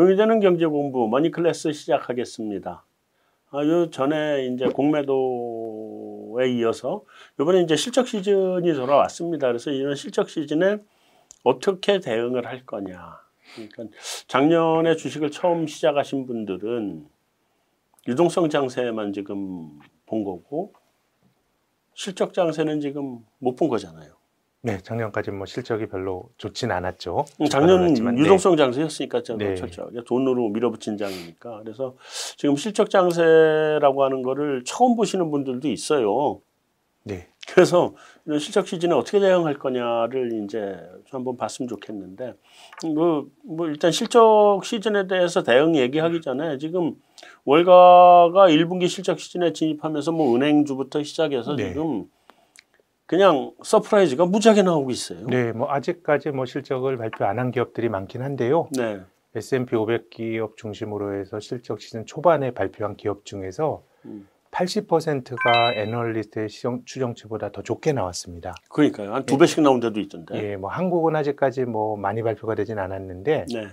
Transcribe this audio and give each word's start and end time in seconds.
돈이 0.00 0.16
되는 0.16 0.40
경제 0.40 0.64
공부 0.64 1.06
머니 1.08 1.30
클래스 1.30 1.72
시작하겠습니다. 1.72 2.86
아, 3.50 3.64
요 3.66 3.90
전에 3.90 4.46
이제 4.46 4.64
공매도에 4.64 6.48
이어서 6.52 7.04
이번에 7.38 7.60
이제 7.60 7.76
실적 7.76 8.08
시즌이 8.08 8.72
돌아왔습니다. 8.72 9.48
그래서 9.48 9.70
이런 9.70 9.94
실적 9.94 10.30
시즌에 10.30 10.78
어떻게 11.44 12.00
대응을 12.00 12.46
할 12.46 12.64
거냐. 12.64 13.20
그러니까 13.54 13.94
작년에 14.26 14.96
주식을 14.96 15.30
처음 15.30 15.66
시작하신 15.66 16.24
분들은 16.26 17.06
유동성 18.08 18.48
장세만 18.48 19.12
지금 19.12 19.80
본 20.06 20.24
거고 20.24 20.72
실적 21.92 22.32
장세는 22.32 22.80
지금 22.80 23.18
못 23.38 23.54
본 23.56 23.68
거잖아요. 23.68 24.14
네, 24.62 24.78
작년까지 24.78 25.30
뭐 25.30 25.46
실적이 25.46 25.86
별로 25.86 26.28
좋진 26.36 26.70
않았죠. 26.70 27.24
음, 27.40 27.46
작년 27.46 27.94
네. 27.94 28.22
유동성 28.22 28.56
장세였으니까 28.58 29.22
저 29.22 29.36
네. 29.36 29.54
그렇죠. 29.54 29.90
돈으로 30.06 30.50
밀어붙인 30.50 30.98
장이니까. 30.98 31.60
그래서 31.62 31.96
지금 32.36 32.56
실적 32.56 32.90
장세라고 32.90 34.04
하는 34.04 34.22
거를 34.22 34.62
처음 34.66 34.96
보시는 34.96 35.30
분들도 35.30 35.68
있어요. 35.68 36.40
네. 37.04 37.28
그래서 37.48 37.94
이런 38.26 38.38
실적 38.38 38.68
시즌에 38.68 38.92
어떻게 38.92 39.18
대응할 39.18 39.58
거냐를 39.58 40.44
이제 40.44 40.78
좀 41.06 41.20
한번 41.20 41.36
봤으면 41.38 41.68
좋겠는데 41.68 42.34
뭐, 42.94 43.26
뭐 43.42 43.66
일단 43.66 43.90
실적 43.90 44.60
시즌에 44.62 45.06
대해서 45.06 45.42
대응 45.42 45.74
얘기하기 45.74 46.20
전에 46.20 46.58
지금 46.58 46.96
월가가 47.46 48.48
1분기 48.48 48.88
실적 48.88 49.18
시즌에 49.18 49.52
진입하면서 49.54 50.12
뭐 50.12 50.36
은행주부터 50.36 51.02
시작해서 51.02 51.56
네. 51.56 51.70
지금 51.70 52.04
그냥 53.10 53.50
surprise가 53.64 54.24
무지하게 54.26 54.62
나오고 54.62 54.92
있어요. 54.92 55.26
네, 55.26 55.50
뭐 55.50 55.68
아직까지 55.68 56.30
뭐 56.30 56.46
실적을 56.46 56.96
발표 56.96 57.24
안 57.24 57.40
한 57.40 57.50
기업들이 57.50 57.88
많긴 57.88 58.22
한데요. 58.22 58.68
네. 58.76 59.00
S&P 59.34 59.74
500 59.74 60.10
기업 60.10 60.56
중심으로 60.56 61.18
해서 61.18 61.40
실적 61.40 61.80
시즌 61.80 62.06
초반에 62.06 62.52
발표한 62.52 62.94
기업 62.94 63.24
중에서 63.24 63.82
음. 64.04 64.28
80%가 64.52 65.72
애널리스트의 65.74 66.48
시정, 66.48 66.82
추정치보다 66.84 67.50
더 67.50 67.62
좋게 67.62 67.92
나왔습니다. 67.92 68.54
그러니까요. 68.68 69.12
한두 69.12 69.38
배씩 69.38 69.60
나온 69.62 69.80
데도 69.80 69.98
있던데. 69.98 70.36
예, 70.52 70.56
뭐 70.56 70.70
한국은 70.70 71.16
아직까지 71.16 71.64
뭐 71.64 71.96
많이 71.96 72.22
발표가 72.22 72.54
되진 72.54 72.78
않았는데, 72.78 73.46
네. 73.52 73.66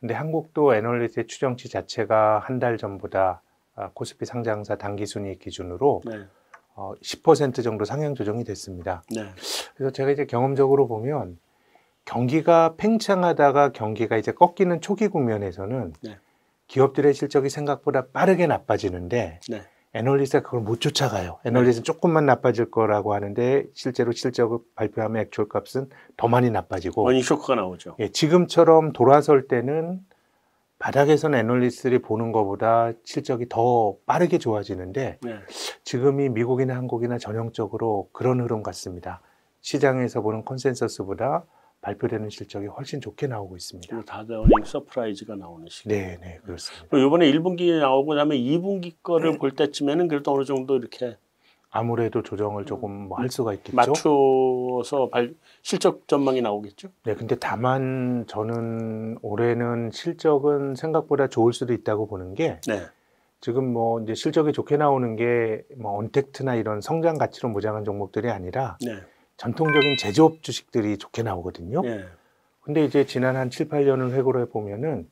근데 0.00 0.14
한국도 0.14 0.74
애널리스트의 0.74 1.28
추정치 1.28 1.68
자체가 1.68 2.40
한 2.40 2.58
달 2.58 2.76
전보다 2.76 3.42
아, 3.76 3.90
코스피 3.94 4.24
상장사 4.24 4.74
당기 4.76 5.06
순이익 5.06 5.38
기준으로 5.38 6.02
네. 6.06 6.22
어, 6.80 6.94
10% 7.02 7.62
정도 7.62 7.84
상향 7.84 8.14
조정이 8.14 8.42
됐습니다. 8.42 9.02
네. 9.14 9.26
그래서 9.76 9.92
제가 9.92 10.10
이제 10.10 10.24
경험적으로 10.24 10.88
보면 10.88 11.38
경기가 12.06 12.74
팽창하다가 12.78 13.72
경기가 13.72 14.16
이제 14.16 14.32
꺾이는 14.32 14.80
초기 14.80 15.08
국면에서는 15.08 15.92
네. 16.02 16.16
기업들의 16.68 17.12
실적이 17.12 17.50
생각보다 17.50 18.06
빠르게 18.06 18.46
나빠지는데 18.46 19.40
네. 19.50 19.62
애널리스트가 19.92 20.42
그걸 20.42 20.60
못 20.60 20.80
쫓아가요. 20.80 21.38
애널리스트는 21.44 21.84
조금만 21.84 22.24
나빠질 22.24 22.70
거라고 22.70 23.12
하는데 23.12 23.66
실제로 23.74 24.12
실적을 24.12 24.58
발표하면 24.74 25.20
actual 25.22 25.48
값은 25.48 25.90
더 26.16 26.28
많이 26.28 26.50
나빠지고 26.50 27.06
earning 27.06 27.20
쇼크가 27.22 27.56
나오죠. 27.56 27.96
예, 27.98 28.08
지금처럼 28.08 28.92
돌아설 28.94 29.48
때는 29.48 30.00
바닥에서는 30.80 31.38
애널리스트들이 31.38 32.00
보는 32.00 32.32
것보다 32.32 32.92
실적이 33.04 33.46
더 33.48 33.96
빠르게 34.06 34.38
좋아지는데 34.38 35.18
네. 35.22 35.34
지금이 35.84 36.30
미국이나 36.30 36.74
한국이나 36.74 37.18
전형적으로 37.18 38.08
그런 38.12 38.40
흐름 38.40 38.62
같습니다. 38.62 39.20
시장에서 39.60 40.22
보는 40.22 40.44
consensus보다 40.46 41.44
발표되는 41.82 42.30
실적이 42.30 42.68
훨씬 42.68 43.02
좋게 43.02 43.26
나오고 43.26 43.56
있습니다. 43.56 44.04
다들 44.04 44.36
earning 44.36 44.64
surprise가 44.64 45.36
나오는 45.36 45.66
시기. 45.68 45.90
네, 45.90 46.18
네, 46.20 46.40
그렇습니다. 46.44 46.96
이번에 46.96 47.30
1분기 47.30 47.78
나오고 47.78 48.08
그다음에 48.08 48.38
2분기 48.38 48.94
거를 49.02 49.38
볼 49.38 49.50
때쯤에는 49.52 50.08
그래도 50.08 50.32
어느 50.32 50.44
정도 50.44 50.76
이렇게 50.76 51.16
아무래도 51.70 52.22
조정을 52.22 52.64
조금 52.64 53.08
뭐 53.08 53.18
할 53.18 53.28
수가 53.30 53.54
있겠죠. 53.54 53.76
맞춰서 53.76 55.08
발, 55.10 55.34
실적 55.62 56.06
전망이 56.08 56.42
나오겠죠. 56.42 56.88
네, 57.04 57.14
근데 57.14 57.36
다만 57.36 58.24
저는 58.26 59.18
올해는 59.22 59.90
실적은 59.92 60.74
생각보다 60.74 61.28
좋을 61.28 61.52
수도 61.52 61.72
있다고 61.72 62.06
보는 62.08 62.34
게 62.34 62.60
네. 62.66 62.82
지금 63.40 63.72
뭐 63.72 64.00
이제 64.02 64.14
실적이 64.14 64.52
좋게 64.52 64.76
나오는 64.76 65.16
게 65.16 65.62
뭐 65.78 65.96
언택트나 65.98 66.56
이런 66.56 66.80
성장 66.80 67.16
가치로 67.16 67.48
무장한 67.48 67.84
종목들이 67.84 68.28
아니라 68.30 68.76
네. 68.84 68.92
전통적인 69.36 69.96
제조업 69.98 70.42
주식들이 70.42 70.98
좋게 70.98 71.22
나오거든요. 71.22 71.80
네. 71.82 72.04
근데 72.60 72.84
이제 72.84 73.06
지난 73.06 73.36
한 73.36 73.48
7, 73.48 73.68
8년을 73.68 74.12
회고를 74.12 74.42
해보면은 74.42 75.08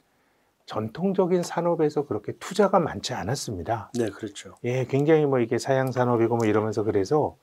전통적인 0.68 1.42
산업에서 1.42 2.06
그렇게 2.06 2.32
투자가 2.32 2.78
많지 2.78 3.14
않았습니다. 3.14 3.90
네, 3.98 4.10
그렇죠. 4.10 4.54
예, 4.64 4.84
굉장히 4.84 5.24
뭐 5.24 5.40
이게 5.40 5.56
사양 5.56 5.90
산업이고 5.90 6.36
뭐 6.36 6.46
이러면서 6.46 6.82
그래서 6.82 7.36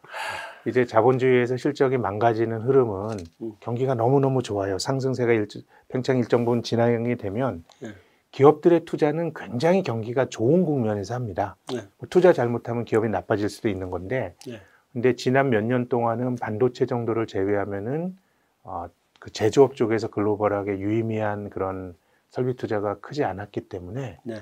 이제 0.67 0.85
자본주의에서 0.85 1.57
실적이 1.57 1.97
망가지는 1.97 2.61
흐름은 2.61 3.17
음. 3.41 3.53
경기가 3.61 3.95
너무너무 3.95 4.43
좋아요. 4.43 4.77
상승세가 4.77 5.33
일, 5.33 5.47
팽창 5.87 6.19
일정 6.19 6.45
부분 6.45 6.61
진행이 6.61 7.15
되면 7.17 7.63
네. 7.81 7.89
기업들의 8.29 8.85
투자는 8.85 9.33
굉장히 9.33 9.81
경기가 9.81 10.29
좋은 10.29 10.63
국면에서 10.63 11.15
합니다. 11.15 11.55
네. 11.73 11.77
뭐 11.97 12.07
투자 12.11 12.31
잘못하면 12.31 12.85
기업이 12.85 13.09
나빠질 13.09 13.49
수도 13.49 13.69
있는 13.69 13.89
건데 13.89 14.35
네. 14.45 14.61
근데 14.93 15.15
지난 15.15 15.49
몇 15.49 15.63
년 15.63 15.89
동안은 15.89 16.35
반도체 16.35 16.85
정도를 16.85 17.25
제외하면은 17.25 18.15
어, 18.61 18.85
그 19.19 19.31
제조업 19.31 19.75
쪽에서 19.75 20.09
글로벌하게 20.09 20.77
유의미한 20.77 21.49
그런 21.49 21.95
설비 22.35 22.53
투자가 22.56 23.00
크지 23.00 23.23
않았기 23.23 23.69
때문에 23.69 24.19
네. 24.25 24.35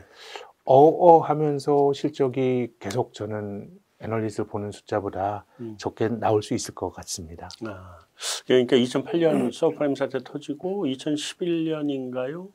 어어 0.66 1.20
하면서 1.20 1.94
실적이 1.94 2.74
계속 2.80 3.14
저는 3.14 3.70
애널리스트를 4.00 4.48
보는 4.48 4.72
숫자보다 4.72 5.46
음. 5.59 5.76
적게 5.78 6.08
나올 6.08 6.42
수 6.42 6.56
있을 6.56 6.74
것 6.74 6.90
같습니다. 6.90 7.50
아, 7.68 8.00
그러니까 8.48 8.78
2008년 8.78 9.54
서프라임 9.54 9.94
사태 9.94 10.18
터지고 10.24 10.88
2011년인가요? 10.88 12.50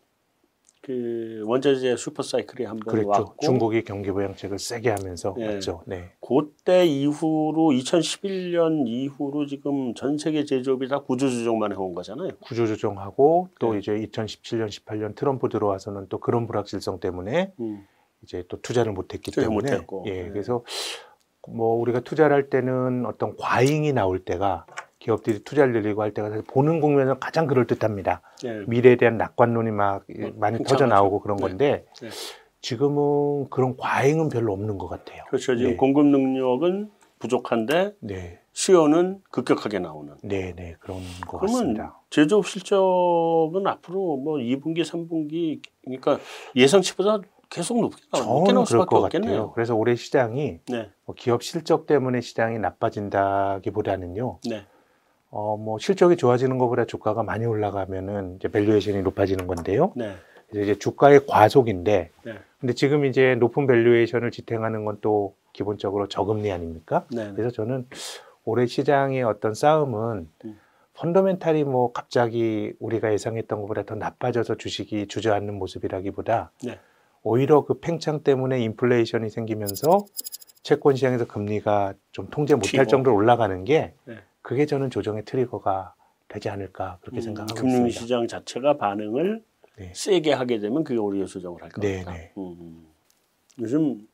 그 0.82 1.42
원자재 1.44 1.96
슈퍼 1.96 2.22
사이클이 2.22 2.64
한번 2.66 2.92
그랬죠. 2.92 3.08
왔고 3.08 3.36
중국이 3.40 3.82
경기 3.82 4.10
부양책을 4.10 4.58
세게 4.58 4.90
하면서 4.90 5.34
네. 5.36 5.54
왔죠. 5.54 5.82
네. 5.86 6.12
그때 6.20 6.86
이후로 6.86 7.70
2011년 7.72 8.86
이후로 8.86 9.46
지금 9.46 9.94
전 9.94 10.18
세계 10.18 10.44
제조업이 10.44 10.88
다 10.88 11.00
구조조정만 11.00 11.72
해온 11.72 11.94
거잖아요. 11.94 12.30
구조조정하고 12.40 13.48
또 13.58 13.72
네. 13.72 13.80
이제 13.80 13.92
2017년, 13.92 14.68
18년 14.68 15.14
트럼프 15.14 15.48
들어와서는 15.48 16.06
또 16.08 16.18
그런 16.18 16.46
불확실성 16.46 17.00
때문에 17.00 17.52
음. 17.60 17.86
이제 18.22 18.44
또 18.48 18.60
투자를 18.60 18.92
못했기 18.92 19.30
때문에 19.30 19.72
못했고. 19.72 20.04
예, 20.06 20.22
네. 20.22 20.28
그래서 20.30 20.64
뭐 21.48 21.74
우리가 21.80 22.00
투자를 22.00 22.34
할 22.34 22.50
때는 22.50 23.06
어떤 23.06 23.36
과잉이 23.36 23.92
나올 23.92 24.18
때가 24.20 24.66
기업들이 24.98 25.40
투자를 25.44 25.72
늘리고 25.72 26.02
할 26.02 26.12
때가 26.12 26.30
보는 26.48 26.80
국면은 26.80 27.18
가장 27.20 27.46
그럴 27.46 27.66
듯합니다. 27.66 28.22
네. 28.42 28.64
미래에 28.66 28.96
대한 28.96 29.16
낙관론이 29.16 29.70
막 29.70 30.02
어, 30.02 30.30
많이. 30.36 30.58
터져 30.64 30.86
나오고 30.86 31.20
그런 31.20 31.36
네. 31.36 31.42
건데 31.42 31.84
네. 32.00 32.08
지금은 32.60 33.48
그런 33.50 33.76
과잉은 33.76 34.28
별로 34.28 34.52
없는 34.52 34.76
것 34.78 34.88
같아요. 34.88 35.22
그렇죠. 35.28 35.56
지금 35.56 35.70
네. 35.72 35.76
공급 35.76 36.06
능력은 36.06 36.90
부족한데 37.20 37.94
네, 38.00 38.40
수요는 38.52 39.22
급격하게 39.30 39.78
나오는. 39.78 40.14
네, 40.22 40.52
네 40.56 40.74
그런 40.80 40.98
것 41.26 41.38
그러면 41.38 41.58
같습니다. 41.58 42.00
제조업 42.10 42.46
실적은 42.46 43.66
앞으로 43.66 44.16
뭐 44.16 44.38
2분기, 44.38 44.82
3분기 44.82 45.60
그러니까 45.84 46.18
예상치보다 46.56 47.20
계속 47.50 47.80
높게 47.80 47.96
나올, 48.12 48.26
높게 48.26 48.52
나올 48.52 48.66
수밖에 48.66 48.88
것 48.88 49.04
없겠네요. 49.04 49.30
같아요. 49.30 49.52
그래서 49.52 49.74
올해 49.74 49.94
시장이 49.94 50.58
네, 50.68 50.90
뭐 51.04 51.14
기업 51.16 51.42
실적 51.42 51.86
때문에 51.86 52.20
시장이 52.20 52.58
나빠진다기보다는요. 52.58 54.40
네, 54.50 54.66
어, 55.30 55.56
뭐 55.56 55.78
실적이 55.78 56.16
좋아지는 56.16 56.58
것보다 56.58 56.84
주가가 56.84 57.22
많이 57.22 57.44
올라가면은 57.44 58.36
이제 58.36 58.48
valuation이 58.48 59.02
높아지는 59.02 59.46
건데요. 59.46 59.92
네, 59.96 60.14
이제 60.52 60.74
주가의 60.78 61.26
과속인데, 61.26 62.10
네. 62.24 62.34
근데 62.60 62.72
지금 62.72 63.04
이제 63.04 63.34
높은 63.36 63.66
valuation을 63.66 64.30
지탱하는 64.30 64.84
건 64.84 64.98
또 65.00 65.36
기본적으로 65.52 66.06
저금리 66.08 66.52
아닙니까? 66.52 67.04
네, 67.10 67.26
네. 67.26 67.32
그래서 67.34 67.50
저는 67.50 67.86
올해 68.44 68.66
시장의 68.66 69.22
어떤 69.24 69.54
싸움은 69.54 70.28
음. 70.44 70.60
fundamental이 70.94 71.64
뭐 71.64 71.92
갑자기 71.92 72.72
우리가 72.80 73.12
예상했던 73.12 73.60
것보다 73.62 73.82
더 73.84 73.94
나빠져서 73.94 74.56
주식이 74.56 75.08
주저앉는 75.08 75.54
모습이라기보다 75.58 76.52
네. 76.64 76.78
오히려 77.22 77.64
그 77.64 77.74
팽창 77.80 78.22
때문에 78.22 78.60
인플레이션이 78.60 79.30
생기면서 79.30 80.04
채권 80.62 80.94
시장에서 80.94 81.26
금리가 81.26 81.94
좀 82.12 82.28
통제 82.30 82.54
못할. 82.54 82.86
정도로 82.86 83.16
올라가는 83.16 83.64
게 83.64 83.94
네. 84.04 84.16
그게 84.48 84.64
저는 84.64 84.88
조정의 84.88 85.26
트리거가 85.26 85.94
되지 86.26 86.48
않을까 86.48 86.96
그렇게 87.02 87.18
음, 87.18 87.20
생각하고 87.20 87.54
금융 87.54 87.86
있습니다. 87.86 88.00
시장 88.00 88.26
자체가 88.26 88.78
반응을 88.78 89.44
네. 89.76 89.92
세게 89.94 90.32
하게 90.32 90.58
되면 90.58 90.84
그게 90.84 90.98
오히려 90.98 91.26
조정을 91.26 91.60
할 91.60 91.68
네, 91.68 92.02
겁니다. 92.02 92.12
네. 92.14 92.32
음, 92.38 92.56
음. 92.58 92.86
요즘 93.58 94.08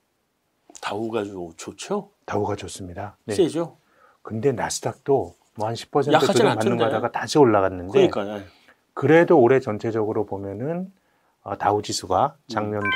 다우가 0.82 1.22
좋, 1.22 1.52
좋죠? 1.56 2.10
다우가 2.24 2.56
좋습니다. 2.56 3.16
네. 3.26 3.34
세죠? 3.36 3.76
근데 4.22 4.50
나스닥도 4.50 5.36
뭐 5.54 5.68
한 5.68 5.74
10% 5.76 6.12
약하진 6.12 6.32
조정 6.34 6.56
받는. 6.56 6.78
거다가 6.78 7.12
다시 7.12 7.38
올라갔는데 7.38 7.92
그러니까 8.08 8.38
요 8.38 8.42
그래도 8.92 9.38
올해 9.40 9.60
전체적으로 9.60 10.26
보면은 10.26 10.92
어, 11.44 11.56
다우 11.56 11.80
지수가 11.80 12.36
작년도 12.48 12.88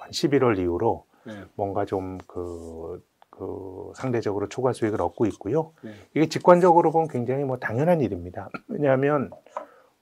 한 0.00 0.10
11월 0.12 0.58
이후로 0.58 1.04
네. 1.24 1.44
뭔가 1.56 1.84
좀 1.84 2.16
그 2.26 3.04
그 3.36 3.92
상대적으로 3.94 4.48
초과 4.48 4.72
수익을 4.72 5.00
얻고 5.00 5.26
있고요. 5.26 5.72
네. 5.82 5.90
이게 6.14 6.28
직관적으로 6.28 6.90
보면 6.90 7.08
굉장히 7.08 7.44
뭐 7.44 7.58
당연한 7.58 8.00
일입니다. 8.00 8.48
왜냐하면 8.68 9.30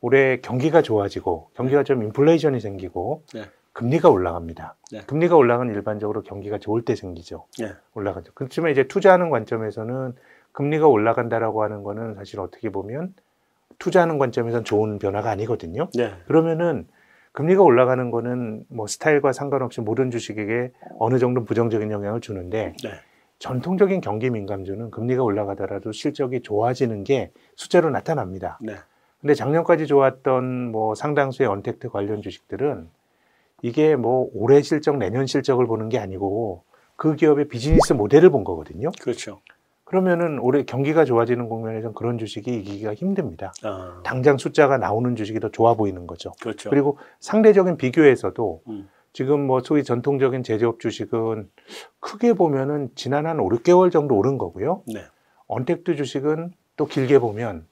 올해 0.00 0.40
경기가 0.40 0.82
좋아지고 0.82 1.50
경기가 1.54 1.82
좀 1.82 2.02
인플레이션이 2.02 2.60
생기고 2.60 3.22
네. 3.34 3.42
금리가 3.72 4.08
올라갑니다. 4.08 4.76
네. 4.92 5.00
금리가 5.06 5.36
올라가면 5.36 5.74
일반적으로 5.74 6.22
경기가 6.22 6.58
좋을 6.58 6.82
때 6.82 6.94
생기죠. 6.94 7.46
네. 7.58 7.72
올라가죠. 7.94 8.32
그렇지만 8.34 8.70
이제 8.70 8.86
투자하는 8.86 9.30
관점에서는 9.30 10.14
금리가 10.52 10.86
올라간다라고 10.86 11.64
하는 11.64 11.82
거는 11.82 12.14
사실 12.14 12.38
어떻게 12.38 12.70
보면 12.70 13.14
투자하는 13.80 14.18
관점에서는 14.18 14.64
좋은 14.64 15.00
변화가 15.00 15.28
아니거든요. 15.30 15.88
네. 15.94 16.12
그러면은 16.26 16.86
금리가 17.32 17.62
올라가는 17.62 18.12
거는 18.12 18.64
뭐 18.68 18.86
스타일과 18.86 19.32
상관없이 19.32 19.80
모든 19.80 20.12
주식에게 20.12 20.70
어느 21.00 21.18
정도 21.18 21.42
부정적인 21.42 21.90
영향을 21.90 22.20
주는데 22.20 22.76
네. 22.84 22.90
전통적인 23.38 24.00
경기 24.00 24.30
민감주는 24.30 24.90
금리가 24.90 25.22
올라가더라도 25.22 25.92
실적이 25.92 26.40
좋아지는 26.42 27.04
게 27.04 27.30
숫자로 27.56 27.90
나타납니다. 27.90 28.58
네. 28.60 28.74
근데 29.20 29.34
작년까지 29.34 29.86
좋았던 29.86 30.70
뭐 30.70 30.94
상당수의 30.94 31.48
언택트 31.48 31.88
관련 31.88 32.22
주식들은 32.22 32.88
이게 33.62 33.96
뭐 33.96 34.28
올해 34.34 34.60
실적, 34.60 34.98
내년 34.98 35.26
실적을 35.26 35.66
보는 35.66 35.88
게 35.88 35.98
아니고 35.98 36.62
그 36.96 37.16
기업의 37.16 37.48
비즈니스 37.48 37.92
모델을 37.92 38.30
본 38.30 38.44
거거든요. 38.44 38.90
그렇죠. 39.00 39.40
그러면은 39.84 40.38
올해 40.38 40.64
경기가 40.64 41.04
좋아지는 41.04 41.48
국면에서는 41.48 41.94
그런 41.94 42.18
주식이 42.18 42.54
이기기가 42.54 42.94
힘듭니다. 42.94 43.52
아, 43.62 44.00
당장 44.04 44.38
숫자가 44.38 44.78
나오는 44.78 45.14
주식이 45.14 45.40
더 45.40 45.50
좋아 45.50 45.74
보이는 45.74 46.06
거죠. 46.06 46.32
그렇죠. 46.40 46.70
그리고 46.70 46.98
상대적인 47.20 47.76
비교에서도 47.76 48.62
음. 48.68 48.88
지금 49.14 49.46
뭐 49.46 49.60
소위 49.60 49.84
전통적인 49.84 50.42
제조업 50.42 50.80
주식은 50.80 51.48
크게 52.00 52.34
보면은 52.34 52.90
지난 52.96 53.26
한 53.26 53.38
5, 53.38 53.48
6개월 53.48 53.90
정도 53.92 54.16
오른 54.16 54.38
거고요. 54.38 54.82
네. 54.92 55.04
언택트 55.46 55.94
주식은 55.94 56.52
또 56.76 56.86
길게 56.86 57.20
보면 57.20 57.64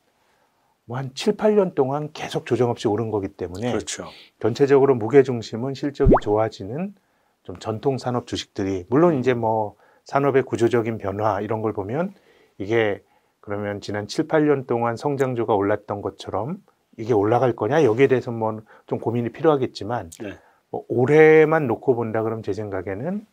뭐 0.85 0.99
한 0.99 1.11
7, 1.15 1.37
8년 1.37 1.75
동안 1.75 2.11
계속 2.13 2.47
조정 2.47 2.71
없이 2.71 2.87
오른 2.87 3.11
거기 3.11 3.27
때문에 3.27 3.73
그렇죠. 3.73 4.07
전체적으로 4.41 4.95
무게 4.95 5.25
중심은 5.25 5.75
실적이 5.75 6.15
좋아지는 6.23 6.95
좀 7.43 7.59
전통 7.59 7.99
산업 7.99 8.29
주식들이 8.29 8.85
물론 8.89 9.19
이제 9.19 9.35
뭐 9.35 9.75
산업의 10.05 10.45
구조적인 10.45 10.99
변화 10.99 11.41
이런 11.41 11.61
걸 11.61 11.73
보면 11.73 12.15
이게 12.59 13.03
그러면 13.41 13.81
지난 13.81 14.07
7, 14.07 14.29
8년 14.29 14.69
동안 14.69 14.97
성장주가 14.97 15.55
올랐던 15.57 16.03
것처럼 16.03 16.59
이게 16.99 17.13
올라갈 17.13 17.53
거냐 17.57 17.83
여기에 17.83 18.07
대해서 18.07 18.31
뭐 18.31 18.61
좀 18.87 19.01
고민이 19.01 19.31
필요하겠지만 19.31 20.11
네. 20.21 20.39
뭐 20.73 20.85
올해만 20.89 21.67
놓고 21.69 21.95
본다 21.95 22.23
그러면 22.23 22.43
제 22.43 22.53
생각에는 22.55 23.25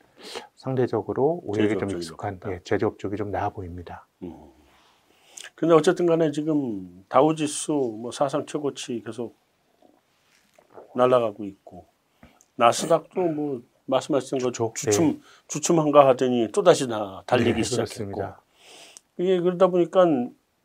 상대적으로 0.55 1.41
우리에게 1.45 1.77
좀 1.77 1.89
익숙한. 1.89 2.39
예, 2.47 2.59
제조업 2.65 2.99
쪽이 2.99 3.15
좀 3.15 3.31
나아 3.31 3.49
보입니다. 3.49 4.05
음. 4.21 4.35
근데 5.55 5.73
어쨌든 5.73 6.05
간에 6.05 6.31
지금 6.31 7.05
다우지수 7.07 7.71
뭐 8.01 8.11
사상 8.11 8.45
최고치 8.45 9.01
계속 9.05 9.35
날아가고 10.95 11.45
있고 11.45 11.85
나스닥도 12.55 13.21
뭐 13.21 13.61
말씀하신 13.85 14.39
거. 14.39 14.51
주춤 14.51 15.21
주춤한가 15.47 16.07
하더니 16.09 16.49
또 16.51 16.61
다시 16.61 16.87
나 16.87 17.23
달리기 17.25 17.53
네, 17.53 17.63
시작했고 17.63 17.87
그렇습니다. 17.87 18.41
이게 19.17 19.39
그러다 19.39 19.67
보니까 19.67 20.05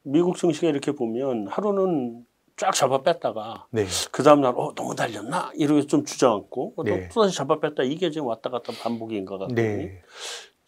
미국 0.03 0.37
증시가 0.37 0.69
이렇게 0.69 0.91
보면 0.91 1.47
하루는 1.47 2.27
쫙 2.57 2.73
잡아 2.73 3.03
뺐다가 3.03 3.67
네. 3.71 3.87
그 4.13 4.23
다음날 4.23 4.53
어 4.57 4.73
너무 4.75 4.95
달렸나 4.95 5.53
이렇게 5.55 5.87
좀 5.87 6.05
주저앉고 6.05 6.75
어, 6.77 6.85
네. 6.85 7.09
또 7.13 7.23
다시 7.23 7.37
잡아 7.37 7.59
뺐다 7.59 7.83
이게 7.83 8.11
지금 8.11 8.29
왔다 8.29 8.51
갔다 8.51 8.73
반복인 8.83 9.25
것 9.25 9.39
같더니 9.39 9.55
네. 9.55 10.03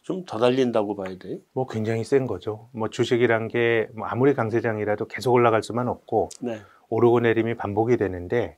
좀더 0.03 0.39
달린다고 0.39 0.95
봐야 0.95 1.17
돼요. 1.19 1.39
뭐 1.53 1.67
굉장히 1.67 2.05
센 2.05 2.27
거죠. 2.27 2.69
뭐 2.73 2.89
주식이란 2.89 3.49
게뭐 3.49 4.07
아무리 4.07 4.35
강세장이라도 4.35 5.07
계속 5.07 5.33
올라갈 5.33 5.65
수만 5.65 5.89
없고 5.89 6.29
네, 6.41 6.61
오르고 6.89 7.21
내림이 7.21 7.57
반복이 7.57 7.97
되는데 7.97 8.57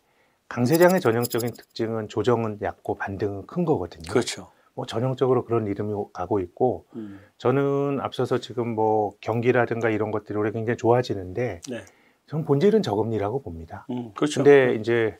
강세장의 0.49 1.01
전형적인 1.01 1.53
특징은 1.53 2.09
조정은 2.09 2.59
얕고 2.63 2.97
반등은 2.97 3.47
큰 3.47 3.65
거거든요. 3.65 4.11
그렇죠. 4.11 4.51
뭐 4.75 4.87
전형적으로 4.87 5.45
그런 5.45 5.67
이름이 5.67 5.93
가고 6.13 6.39
있고 6.41 6.87
음, 6.95 7.19
저는 7.39 7.99
앞서서 8.01 8.39
지금 8.39 8.69
뭐 8.69 9.13
경기라든가 9.21 9.91
이런 9.91 10.11
것들이 10.11 10.39
올해 10.39 10.53
굉장히 10.53 10.77
좋아지는데 10.77 11.63
네, 11.69 11.85
저는 12.29 12.45
본질은 12.45 12.83
저금리라고 12.83 13.43
봅니다. 13.43 13.87
음, 13.91 14.13
그렇죠. 14.15 14.43
근데 14.43 14.75
이제 14.75 15.19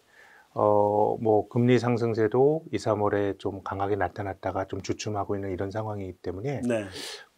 어 0.55 0.99
뭐 1.21 1.49
금리 1.49 1.79
상승세도 1.79 2.65
2, 2.73 2.77
3월에 2.77 3.39
좀 3.39 3.63
강하게 3.63 3.97
나타났다가 3.97 4.67
좀 4.67 4.83
주춤하고 4.83 5.35
있는 5.37 5.51
이런 5.51 5.71
상황이기 5.71 6.13
때문에 6.23 6.61
네, 6.65 6.85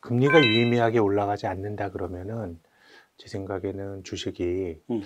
금리가 0.01 0.39
유의미하게 0.43 0.99
올라가지 0.99 1.47
않는다 1.47 1.91
그러면은 1.91 2.59
제 3.17 3.29
생각에는 3.29 4.05
주식이 4.05 4.81
음. 4.91 5.03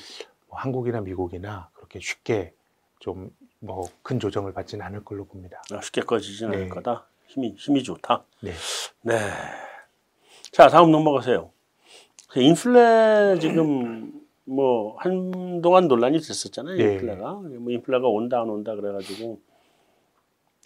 뭐 0.49 0.59
한국이나 0.59 1.01
미국이나 1.03 1.69
그렇게 1.75 2.01
쉽게 2.01 2.55
좀 3.01 3.31
뭐 3.61 3.85
큰 4.03 4.21
조정을 4.21 4.53
받지는 4.53 4.85
않을 4.85 5.05
걸로 5.05 5.25
봅니다. 5.25 5.63
아, 5.73 5.81
쉽게 5.81 6.03
꺼지진 6.03 6.51
네. 6.51 6.57
않을 6.57 6.69
거다. 6.69 7.07
힘이 7.29 7.55
힘이 7.57 7.83
좋다. 7.83 8.25
네. 8.43 8.53
네. 9.03 9.15
자 10.53 10.69
다음 10.69 10.91
넘어가세요. 10.91 11.51
그 12.29 12.41
인플레 12.41 13.39
지금 13.41 14.24
뭐 14.45 14.97
한동안 14.99 15.89
논란이 15.89 16.19
됐었잖아요. 16.19 16.77
네. 16.77 16.95
인플레가 16.95 17.33
뭐 17.35 17.73
인플레가 17.73 18.07
온다 18.09 18.41
안 18.43 18.51
온다 18.51 18.75
그래가지고 18.75 19.41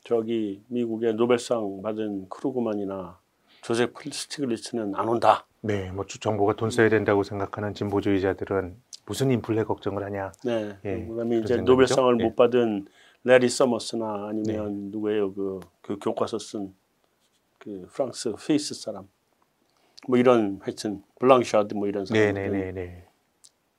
저기 0.05 0.63
미국의 0.69 1.15
노벨상 1.15 1.83
받은 1.83 2.29
크루그만이나 2.29 3.19
조셉 3.63 3.93
스티글리츠는 4.11 4.95
안 4.95 5.09
온다. 5.09 5.47
네, 5.61 5.91
뭐 5.91 6.07
주- 6.07 6.19
정부가 6.21 6.55
돈 6.55 6.71
써야 6.71 6.89
된다고 6.89 7.23
생각하는 7.23 7.75
진보주의자들은 7.75 8.77
무슨 9.07 9.31
인플레 9.31 9.65
걱정을 9.65 10.05
하냐. 10.05 10.33
네. 10.45 10.77
예, 10.85 11.07
그다음에 11.07 11.41
그런 11.41 11.43
이제. 11.45 11.57
노벨상을 11.57 12.21
예. 12.21 12.25
못 12.25 12.37
받은 12.37 12.87
래리 13.25 13.49
서머스나 13.49 14.29
아니면 14.29 14.85
네. 14.85 14.91
누구예요 14.91 15.35
그, 15.35 15.61
그 15.83 15.99
교과서 15.99 16.39
쓴 16.39 16.75
그 17.59 17.89
프랑스 17.93 18.33
base 18.47 18.73
사람 18.75 19.09
뭐 20.07 20.17
이런 20.17 20.61
하여튼 20.63 21.03
블랑샤드 21.19 21.75
뭐 21.75 21.89
이런 21.89 22.05
네, 22.05 22.33
사람들 22.33 22.51
네, 22.53 22.59
네, 22.59 22.73
네. 22.73 23.08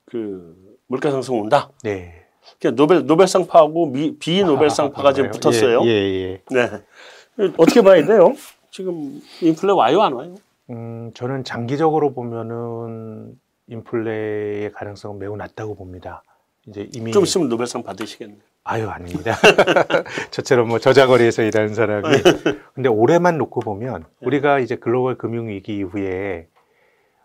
그 0.10 0.56
물가 0.88 1.12
상승 1.12 1.40
온다. 1.40 1.70
네. 1.84 2.26
그냥 2.60 2.76
노벨 2.76 3.06
노벨상파하고 3.06 3.88
미, 3.88 4.18
비노벨상파가 4.18 5.14
지금 5.14 5.30
그런가요? 5.30 5.52
붙었어요. 5.52 5.82
예, 5.86 5.90
예, 5.90 6.22
예. 6.24 6.42
네. 6.50 7.54
어떻게 7.58 7.82
봐야 7.82 8.06
돼요? 8.06 8.34
지금 8.72 9.22
인플레 9.42 9.72
와요 9.74 10.02
안 10.02 10.14
와요? 10.14 10.36
음, 10.70 11.12
저는 11.14 11.44
장기적으로 11.44 12.14
보면은 12.14 13.40
인플레의 13.68 14.72
가능성은 14.74 15.20
매우 15.20 15.36
낮다고 15.36 15.76
봅니다. 15.76 16.24
이제 16.68 16.90
이미 16.94 17.12
좀 17.12 17.24
있으면 17.24 17.50
노벨상 17.50 17.84
받으시겠네. 17.84 18.38
아유 18.64 18.88
아닙니다. 18.90 19.36
저처럼 20.32 20.68
뭐 20.68 20.80
저잣거리에서 20.80 21.44
일하는 21.44 21.74
사람이 21.74 22.04
근데 22.76 22.90
올해만 22.90 23.38
놓고 23.38 23.62
보면 23.62 24.06
우리가 24.22 24.60
이제 24.60 24.76
글로벌 24.76 25.18
금융 25.18 25.48
위기 25.48 25.78
이후에 25.78 26.48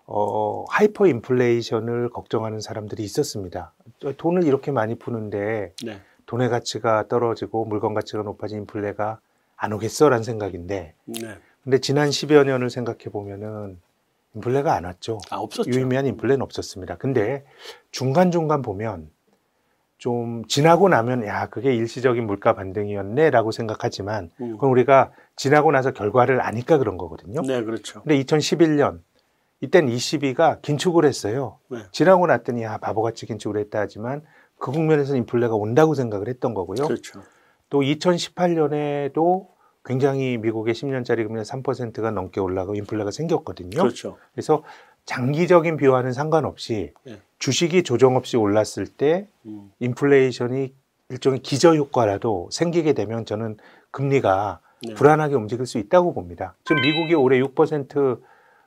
어 0.06 0.64
하이퍼 0.68 1.06
인플레이션을 1.06 2.11
걱정하는 2.11 2.61
사람들이 2.61 3.02
있었습니다. 3.04 3.73
돈을 4.16 4.44
이렇게 4.44 4.70
많이 4.70 4.96
푸는데 4.96 5.73
네. 5.84 6.00
돈의 6.26 6.50
가치가 6.50 7.08
떨어지고 7.08 7.64
물건 7.64 7.94
가치가 7.94 8.23
높아진 8.23 8.58
인플레가 8.58 9.18
안 9.56 9.73
오겠어라는 9.73 10.23
생각인데 10.23 10.94
네. 11.06 11.38
근데 11.62 11.78
지난 11.78 12.11
10여 12.11 12.44
년을 12.44 12.68
생각해 12.68 13.04
보면은 13.11 13.80
인플레가 14.34 14.75
안 14.75 14.84
왔죠. 14.84 15.20
아 15.30 15.37
없었죠. 15.37 15.70
유의미한 15.70 16.06
인플레는 16.06 16.42
없었습니다. 16.42 16.96
근데 16.96 17.44
중간중간 17.90 18.61
보면 18.61 19.11
좀 19.96 20.44
지나고 20.49 20.90
나면 20.90 21.25
야 21.25 21.46
그게 21.46 21.75
일시적인 21.75 22.26
물가 22.26 22.54
반등이었네라고 22.54 23.52
생각하지만 23.52 24.30
음. 24.40 24.52
그건 24.52 24.70
우리가 24.70 25.12
지나고 25.37 25.73
나서 25.73 25.92
결과를 25.92 26.42
아니까 26.42 26.76
그런 26.76 26.99
거거든요. 26.99 27.40
네 27.40 27.62
그렇죠. 27.62 28.02
근데 28.02 28.23
2011년 28.23 29.00
이땐 29.61 29.88
ECB가 29.88 30.61
긴축을 30.61 31.04
했어요. 31.04 31.58
네. 31.68 31.78
지나고 31.92 32.26
났더니 32.26 32.66
아 32.66 32.78
바보같이 32.78 33.26
긴축을 33.26 33.58
했다 33.58 33.80
하지만 33.80 34.23
그 34.58 34.73
국면에서 34.73 35.16
인플레가 35.16 35.54
온다고 35.54 35.94
생각을 35.94 36.28
했던 36.28 36.54
거고요. 36.54 36.87
그렇죠. 36.87 37.23
또 37.70 37.80
2018년에도 37.80 39.49
굉장히 39.84 40.38
미국의 40.38 40.75
10년짜리 40.75 41.26
금리 41.26 41.42
3%가 41.42 42.11
넘게 42.11 42.40
올라가고 42.40 42.75
인플레가 42.75 43.11
생겼거든요. 43.11 43.78
그렇죠. 43.78 44.16
그래서 44.32 44.62
장기적인 45.04 45.76
비화는 45.76 46.12
상관없이 46.12 46.92
예. 47.06 47.20
주식이 47.38 47.82
조정 47.82 48.16
없이 48.16 48.38
올랐을 48.38 48.87
때 48.96 49.28
음. 49.44 49.70
인플레이션이 49.80 50.73
일종의 51.11 51.40
기저 51.40 51.75
효과라도 51.75 52.49
생기게 52.50 52.94
되면 52.94 53.26
저는 53.26 53.58
금리가 53.90 54.61
네. 54.82 54.94
불안하게 54.94 55.34
움직일 55.34 55.66
수 55.66 55.78
있다고 55.78 56.14
봅니다. 56.14 56.54
지금 56.64 56.80
미국이 56.80 57.14
올해 57.14 57.38
6% 57.40 58.20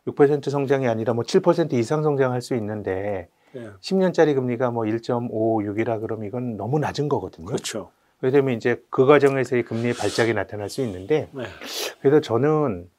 6% 0.08 0.50
성장이 0.50 0.88
아니라 0.88 1.14
뭐 1.14 1.24
7% 1.24 1.74
이상 1.74 2.02
성장할 2.04 2.42
수 2.42 2.56
있는데 2.56 3.28
네. 3.54 3.70
10년짜리 3.82 4.36
금리가 4.36 4.72
뭐 4.72 4.84
1.56이라 4.86 6.02
그러면 6.02 6.26
이건 6.28 6.58
너무 6.58 6.80
낮은 6.80 7.10
거거든요. 7.10 7.46
그렇죠. 7.46 7.92
그러면 8.20 8.56
이제 8.56 8.82
그 8.90 9.06
과정에서의 9.06 9.64
금리의 9.64 9.94
발작이 9.94 10.34
나타날 10.34 10.70
수 10.70 10.82
있는데 10.82 11.30
네. 11.34 11.44
그래서 12.02 12.22
저는 12.22 12.90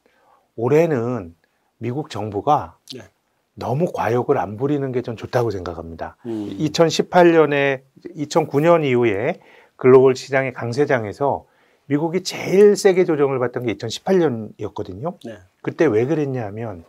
올해는 0.56 1.34
미국 1.78 2.10
정부가 2.10 2.76
네. 2.94 3.02
너무 3.54 3.90
과욕을 3.92 4.38
안 4.38 4.56
부리는 4.56 4.92
게 4.92 5.02
전 5.02 5.16
좋다고 5.16 5.50
생각합니다. 5.50 6.16
음. 6.26 6.56
2018년에 6.58 7.80
2009년 8.16 8.84
이후에 8.84 9.40
글로벌 9.76 10.14
시장의 10.14 10.52
강세장에서 10.52 11.46
미국이 11.86 12.22
제일 12.22 12.76
세게 12.76 13.04
조정을 13.04 13.38
받던 13.38 13.64
게 13.66 13.74
2018년이었거든요. 13.74 15.16
네. 15.24 15.38
그때 15.62 15.86
왜 15.86 16.04
그랬냐 16.04 16.44
하면 16.46 16.84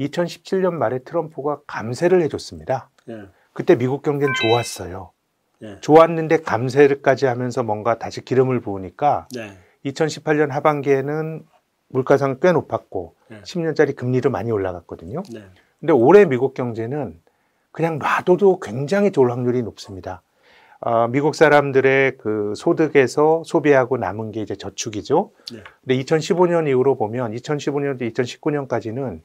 2017년 0.00 0.74
말에 0.74 1.00
트럼프가 1.00 1.60
감세를 1.66 2.22
해줬습니다. 2.22 2.90
네. 3.06 3.22
그때 3.52 3.76
미국 3.76 4.02
경제는 4.02 4.34
좋았어요. 4.34 5.10
네. 5.60 5.78
좋았는데 5.80 6.42
감세까지 6.42 7.26
하면서 7.26 7.62
뭔가 7.62 7.98
다시 7.98 8.24
기름을 8.24 8.60
부으니까 8.60 9.28
네. 9.34 9.56
2018년 9.86 10.50
하반기에는 10.50 11.46
물가상 11.88 12.38
꽤 12.40 12.52
높았고 12.52 13.14
네. 13.28 13.40
10년짜리 13.42 13.94
금리도 13.94 14.30
많이 14.30 14.50
올라갔거든요. 14.50 15.22
네. 15.32 15.44
근데 15.78 15.92
올해 15.92 16.24
미국 16.24 16.54
경제는 16.54 17.20
그냥 17.70 17.98
놔둬도 17.98 18.60
굉장히 18.60 19.10
좋을 19.10 19.30
확률이 19.30 19.62
높습니다. 19.62 20.22
어, 20.80 21.08
미국 21.08 21.34
사람들의 21.34 22.18
그 22.18 22.52
소득에서 22.56 23.42
소비하고 23.44 23.96
남은 23.96 24.32
게 24.32 24.42
이제 24.42 24.54
저축이죠. 24.54 25.30
네. 25.52 25.62
근데 25.80 26.02
2015년 26.02 26.68
이후로 26.68 26.96
보면 26.96 27.32
2015년부터 27.32 28.12
2019년까지는 28.12 29.20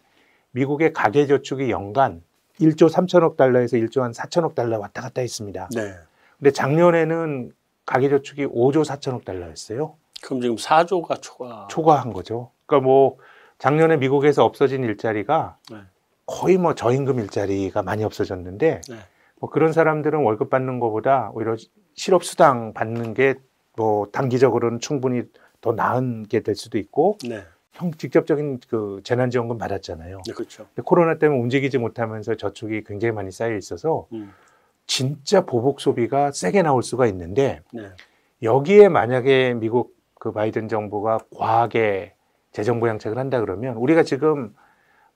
미국의 0.52 0.94
가계 0.94 1.28
저축이 1.28 1.70
연간 1.70 2.22
1조 2.60 2.90
3천억 2.90 3.38
달러에서 3.38 3.78
1조 3.78 4.02
한 4.02 4.12
4천억 4.12 4.56
달러 4.56 4.80
왔다 4.80 5.02
갔다 5.02 5.22
했습니다. 5.22 5.70
네. 5.76 5.94
근데 6.38 6.52
작년에는 6.52 7.52
가계 7.86 8.10
저축이 8.10 8.46
5조 8.48 8.86
4천억 8.86 9.24
달러였어요. 9.26 9.96
그럼 10.22 10.42
지금 10.42 10.56
4조가 10.58 11.22
초과. 11.22 11.68
초과한 11.70 12.12
거죠. 12.14 12.52
그러니까 12.66 12.86
뭐 12.86 13.18
작년에 13.58 13.98
미국에서 13.98 14.44
없어진 14.46 14.84
일자리가 14.84 15.58
네. 15.72 15.78
거의 16.26 16.58
뭐 16.58 16.76
저임금 16.76 17.20
일자리가 17.20 17.82
많이 17.82 18.04
없어졌는데 18.04 18.82
네. 18.90 18.96
뭐 19.40 19.50
그런 19.50 19.72
사람들은 19.74 20.20
월급 20.20 20.50
받는 20.50 20.80
것보다 20.80 21.32
오히려 21.34 21.56
실업 21.96 22.24
수당 22.24 22.74
받는 22.74 23.14
게 23.14 23.36
뭐 23.80 24.08
단기적으로는 24.12 24.82
충분히 24.82 25.24
더 25.62 25.72
나은 25.72 26.28
게 26.28 26.42
될 26.42 26.56
수도 26.56 26.78
있고 26.78 27.18
네. 27.24 27.46
형 27.80 27.92
직접적인 27.94 28.60
그 28.70 29.00
재난지원금 29.04 29.58
받았잖아요. 29.58 30.22
네. 30.26 30.34
그렇죠. 30.34 30.68
코로나 30.84 31.18
때문에 31.18 31.40
움직이지 31.42 31.78
못하면서 31.78 32.36
저축이 32.36 32.84
굉장히 32.84 33.14
많이 33.14 33.32
쌓여 33.32 33.56
있어서 33.56 34.08
음. 34.12 34.34
진짜 34.86 35.46
보복 35.46 35.80
소비가 35.80 36.32
세게 36.32 36.62
나올 36.62 36.84
수가 36.84 37.08
있는데 37.08 37.62
네. 37.72 37.90
여기에 38.44 38.90
만약에 38.90 39.54
미국 39.54 39.96
그 40.16 40.34
바이든 40.34 40.68
정부가 40.68 41.20
과하게 41.38 42.16
재정 42.52 42.82
부양책을 42.82 43.18
한다 43.18 43.40
그러면 43.40 43.76
우리가 43.76 44.04
지금 44.04 44.54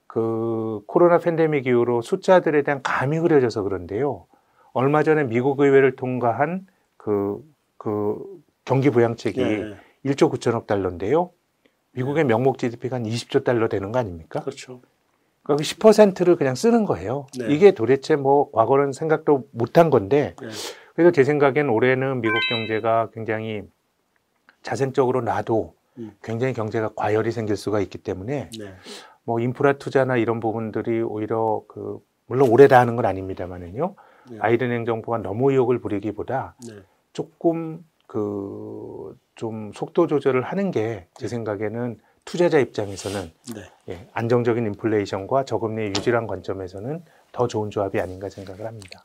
그 0.07 0.81
코로나 0.87 1.17
팬데믹 1.17 1.67
이후로 1.67 2.01
숫자들에 2.01 2.61
대한 2.61 2.81
감이 2.81 3.17
흐려져서 3.17 3.63
그런데요. 3.63 4.25
얼마 4.71 5.03
전에 5.03 5.25
미국 5.25 5.59
의회를 5.59 5.95
통과한 5.95 6.65
그, 6.95 7.43
그 7.77 8.17
경기 8.63 8.89
부양책이 8.89 9.43
네. 9.43 9.75
1조 10.05 10.31
9천억 10.31 10.67
달러인데요. 10.67 11.31
미국의 11.93 12.25
명목 12.25 12.57
GDP가 12.57 12.97
한 12.97 13.03
20조 13.03 13.43
달러 13.43 13.67
되는 13.67 13.91
거 13.91 13.99
아닙니까? 13.99 14.41
그렇죠. 14.41 14.81
그러니까 15.43 15.63
10%를 15.63 16.35
그냥 16.35 16.55
쓰는 16.55 16.85
거예요. 16.85 17.27
네. 17.37 17.53
이게 17.53 17.71
도대체 17.71 18.15
뭐 18.15 18.51
과거는 18.51 18.93
생각도 18.93 19.47
못한 19.51 19.89
건데 19.89 20.35
네. 20.41 20.47
그래서 20.95 21.11
제 21.11 21.23
생각엔 21.23 21.69
올해는 21.69 22.21
미국 22.21 22.37
경제가 22.49 23.09
굉장히 23.13 23.63
자생적으로 24.61 25.21
놔도 25.21 25.73
음. 25.99 26.11
굉장히 26.23 26.53
경제가 26.53 26.91
과열이 26.95 27.31
생길 27.31 27.57
수가 27.57 27.79
있기 27.81 27.97
때문에 27.97 28.49
네. 28.57 28.73
뭐 29.23 29.39
인프라 29.39 29.73
투자나 29.73 30.17
이런 30.17 30.39
부분들이 30.39 31.01
오히려 31.01 31.61
그 31.67 31.99
물론 32.25 32.49
올해 32.49 32.67
다 32.67 32.79
하는 32.79 32.95
건 32.95 33.05
아닙니다만은요. 33.05 33.95
네. 34.31 34.37
바이든 34.37 34.71
행정부가 34.71 35.17
너무 35.19 35.51
의욕을 35.51 35.79
부리기보다 35.79 36.55
네. 36.67 36.75
조금 37.11 37.85
그 38.07 39.15
좀 39.35 39.71
속도 39.73 40.05
조절을 40.07 40.43
하는 40.43 40.69
게 40.71 41.07
제 41.15 41.27
생각에는 41.27 41.99
투자자 42.25 42.59
입장에서는 42.59 43.31
네. 43.55 43.61
예, 43.89 44.07
안정적인 44.13 44.65
인플레이션과 44.67 45.43
저금리 45.45 45.87
유지란 45.87 46.27
관점에서는 46.27 47.03
더 47.31 47.47
좋은 47.47 47.69
조합이 47.71 47.99
아닌가 47.99 48.29
생각을 48.29 48.65
합니다. 48.65 49.03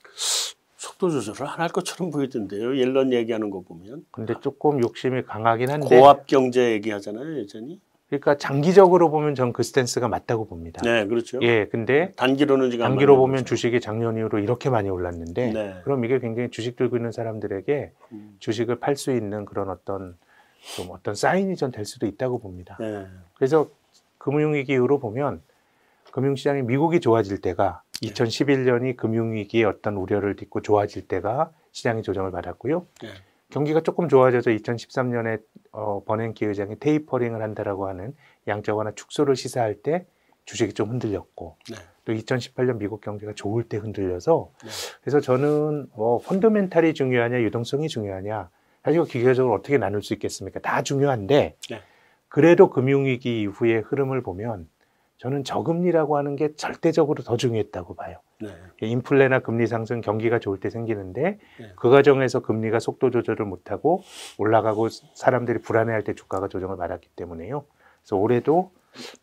속도 0.77 1.11
조절을 1.11 1.51
안 1.51 1.61
할 1.61 1.69
것처럼 1.71 2.11
보이던데요. 2.11 2.77
옐런 2.79 3.13
얘기하는 3.13 3.51
거 3.51 3.61
보면 3.63 4.05
근데 4.13 4.35
조금 4.41 4.81
욕심이 4.83 5.23
강하긴 5.23 5.71
한데 5.71 5.99
고압 5.99 6.27
경제 6.27 6.73
얘기하잖아요. 6.73 7.41
여전히. 7.41 7.81
그러니까 8.09 8.37
장기적으로 8.39 9.11
보면 9.11 9.35
전 9.35 9.53
그 9.53 9.63
스탠스가 9.63 10.09
맞다고 10.09 10.47
봅니다. 10.47 10.81
네, 10.83 11.07
그렇죠. 11.07 11.39
예, 11.43 11.67
근데 11.67 12.13
단기로는 12.17 12.71
지금 12.71 12.85
안 12.85 12.93
단기로 12.93 13.17
보면 13.17 13.37
거죠. 13.37 13.45
주식이 13.47 13.81
작년 13.81 14.17
이후로 14.17 14.39
이렇게 14.39 14.71
많이 14.71 14.89
올랐는데 14.89 15.53
네. 15.53 15.75
그럼 15.85 16.05
이게 16.05 16.19
굉장히 16.19 16.51
주식 16.51 16.77
들고 16.77 16.97
있는 16.97 17.13
사람들에게 17.13 17.93
음. 18.13 18.37
주식을 18.39 18.77
팔 18.81 18.97
수 18.97 19.13
있는 19.13 19.45
그런 19.45 19.69
어떤 19.69 20.17
좀 20.77 20.89
어떤 20.91 21.15
사인이 21.15 21.55
전 21.57 21.71
될 21.71 21.85
수도 21.85 22.07
있다고 22.07 22.41
봅니다. 22.41 22.77
네. 22.81 23.07
그래서 23.35 23.69
금융위기 24.19 24.73
이후로 24.73 24.99
보면 25.01 25.41
금융시장이 26.13 26.63
미국이 26.63 27.01
좋아질 27.01 27.41
때가 27.41 27.83
네. 28.03 28.09
2011년이 28.11 28.97
금융위기의 28.97 29.65
어떤 29.65 29.97
우려를 29.97 30.37
딛고 30.37 30.63
좋아질 30.63 31.09
때가 31.09 31.51
시장이 31.73 32.03
조정을 32.03 32.31
받았고요. 32.33 32.87
네. 33.03 33.09
경기가 33.51 33.81
조금 33.81 34.09
좋아져서 34.09 34.51
2013년에 34.51 35.41
어, 35.73 36.03
버냉키 36.05 36.45
의장이 36.45 36.79
테이퍼링을 36.79 37.43
한다라고 37.43 37.89
하는 37.89 38.15
양적 38.47 38.77
완화 38.77 38.93
축소를 38.93 39.37
시사할 39.37 39.83
때 39.83 40.07
주식이 40.45 40.73
좀 40.73 40.91
흔들렸고 40.91 41.57
네. 41.71 41.77
또 42.05 42.13
2018년 42.15 42.79
미국 42.79 43.01
경제가 43.03 43.35
좋을 43.35 43.65
때 43.65 43.77
흔들려서 43.77 44.51
네. 44.63 44.69
그래서 45.03 45.21
저는 45.21 45.89
뭐 45.95 46.19
펀더멘탈이 46.21 46.95
중요하냐 46.95 47.43
유동성이 47.43 47.89
중요하냐 47.89 48.49
사실 48.83 49.05
기계적으로 49.05 49.55
어떻게 49.55 49.77
나눌 49.77 50.03
수 50.03 50.15
있겠습니까? 50.15 50.61
다 50.61 50.83
중요한데 50.83 51.57
네. 51.69 51.83
그래도 52.29 52.71
금융위기 52.71 53.43
이후의 53.43 53.83
흐름을 53.83 54.23
보면 54.23 54.69
저는 55.19 55.43
저금리라고 55.45 56.17
하는 56.17 56.37
게 56.37 56.55
절대적으로 56.55 57.23
더 57.25 57.37
중요했다고 57.37 57.95
봐요. 57.95 58.19
네. 58.41 58.51
인플레나 58.81 59.41
금리 59.41 59.67
상승 59.67 60.01
경기가 60.01 60.39
좋을 60.39 60.61
때 60.61 60.71
생기는데 60.71 61.39
네. 61.59 61.73
그 61.77 61.91
과정에서 61.91 62.41
금리가 62.41 62.79
속도 62.79 63.11
조절을 63.11 63.45
못하고 63.45 64.03
올라가고 64.39 64.89
사람들이 64.89 65.61
불안해할 65.61 66.05
때 66.05 66.15
주가가 66.15 66.49
조정을 66.49 66.77
받았기 66.77 67.09
때문에요. 67.17 67.65
그래서 68.01 68.17
올해도 68.17 68.71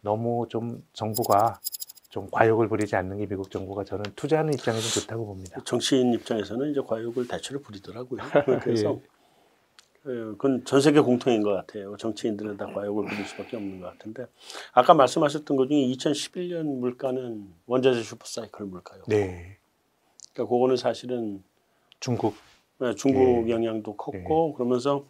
너무 0.01 0.47
좀 0.49 0.83
정부가 0.91 1.59
좀 2.09 2.29
과욕을 2.29 2.67
부리지 2.67 2.95
않는 2.97 3.17
게 3.17 3.25
미국 3.25 3.49
정부가 3.49 3.85
저는 3.85 4.03
투자하는 4.15 4.53
입장에서 4.53 4.99
좋다고 4.99 5.25
봅니다. 5.25 5.61
정치인 5.65 6.13
입장에서는 6.13 6.71
이제 6.71 6.81
과욕을 6.85 7.27
대체로 7.27 7.61
부리더라고요. 7.61 8.21
그래서 8.61 8.99
예. 9.01 9.14
그, 10.05 10.35
그건 10.37 10.63
전 10.65 10.81
세계 10.81 10.99
공통인 10.99 11.41
것 11.41 11.51
같아요. 11.51 11.97
정치인들은 11.97 12.57
다 12.57 12.67
과욕을 12.67 13.05
부릴 13.05 13.25
수밖에 13.25 13.57
없는 13.57 13.81
것 13.81 13.87
같은데 13.87 14.27
아까 14.71 14.93
말씀하셨던 14.93 15.57
것 15.57 15.67
중에 15.67 15.79
2011년 15.79 16.77
물가는 16.77 17.51
원자재 17.65 18.03
슈퍼사이클 18.03 18.67
물가요. 18.67 19.01
네, 19.07 19.57
그러니까 20.31 20.53
그거는 20.53 20.77
사실은 20.77 21.43
중국 21.99 22.35
네, 22.77 22.93
중국 22.93 23.47
예. 23.47 23.51
영향도 23.51 23.95
컸고 23.95 24.53
그러면서 24.53 25.07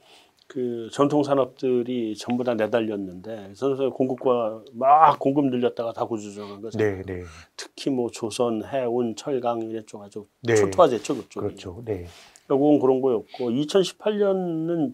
그 0.48 0.90
전통 0.92 1.24
산업들이 1.24 2.16
전부 2.16 2.44
다 2.44 2.54
내달렸는데 2.54 3.54
그래서 3.60 3.90
공급과 3.90 4.64
막 4.74 5.20
공급 5.20 5.46
늘렸다가 5.46 5.92
다 5.92 6.06
구조조정한 6.06 6.62
거죠. 6.62 6.78
네, 6.78 7.02
네, 7.04 7.24
특히 7.58 7.90
뭐 7.90 8.10
조선, 8.12 8.64
해운, 8.64 9.16
철강 9.16 9.64
이쪽 9.64 10.04
아주 10.04 10.28
네. 10.42 10.56
초토화됐죠 10.56 11.16
그쪽이. 11.16 11.48
그렇죠. 11.48 11.82
네, 11.84 12.06
결국은 12.48 12.80
그런 12.80 13.02
거였고 13.02 13.50
2018년은 13.50 14.94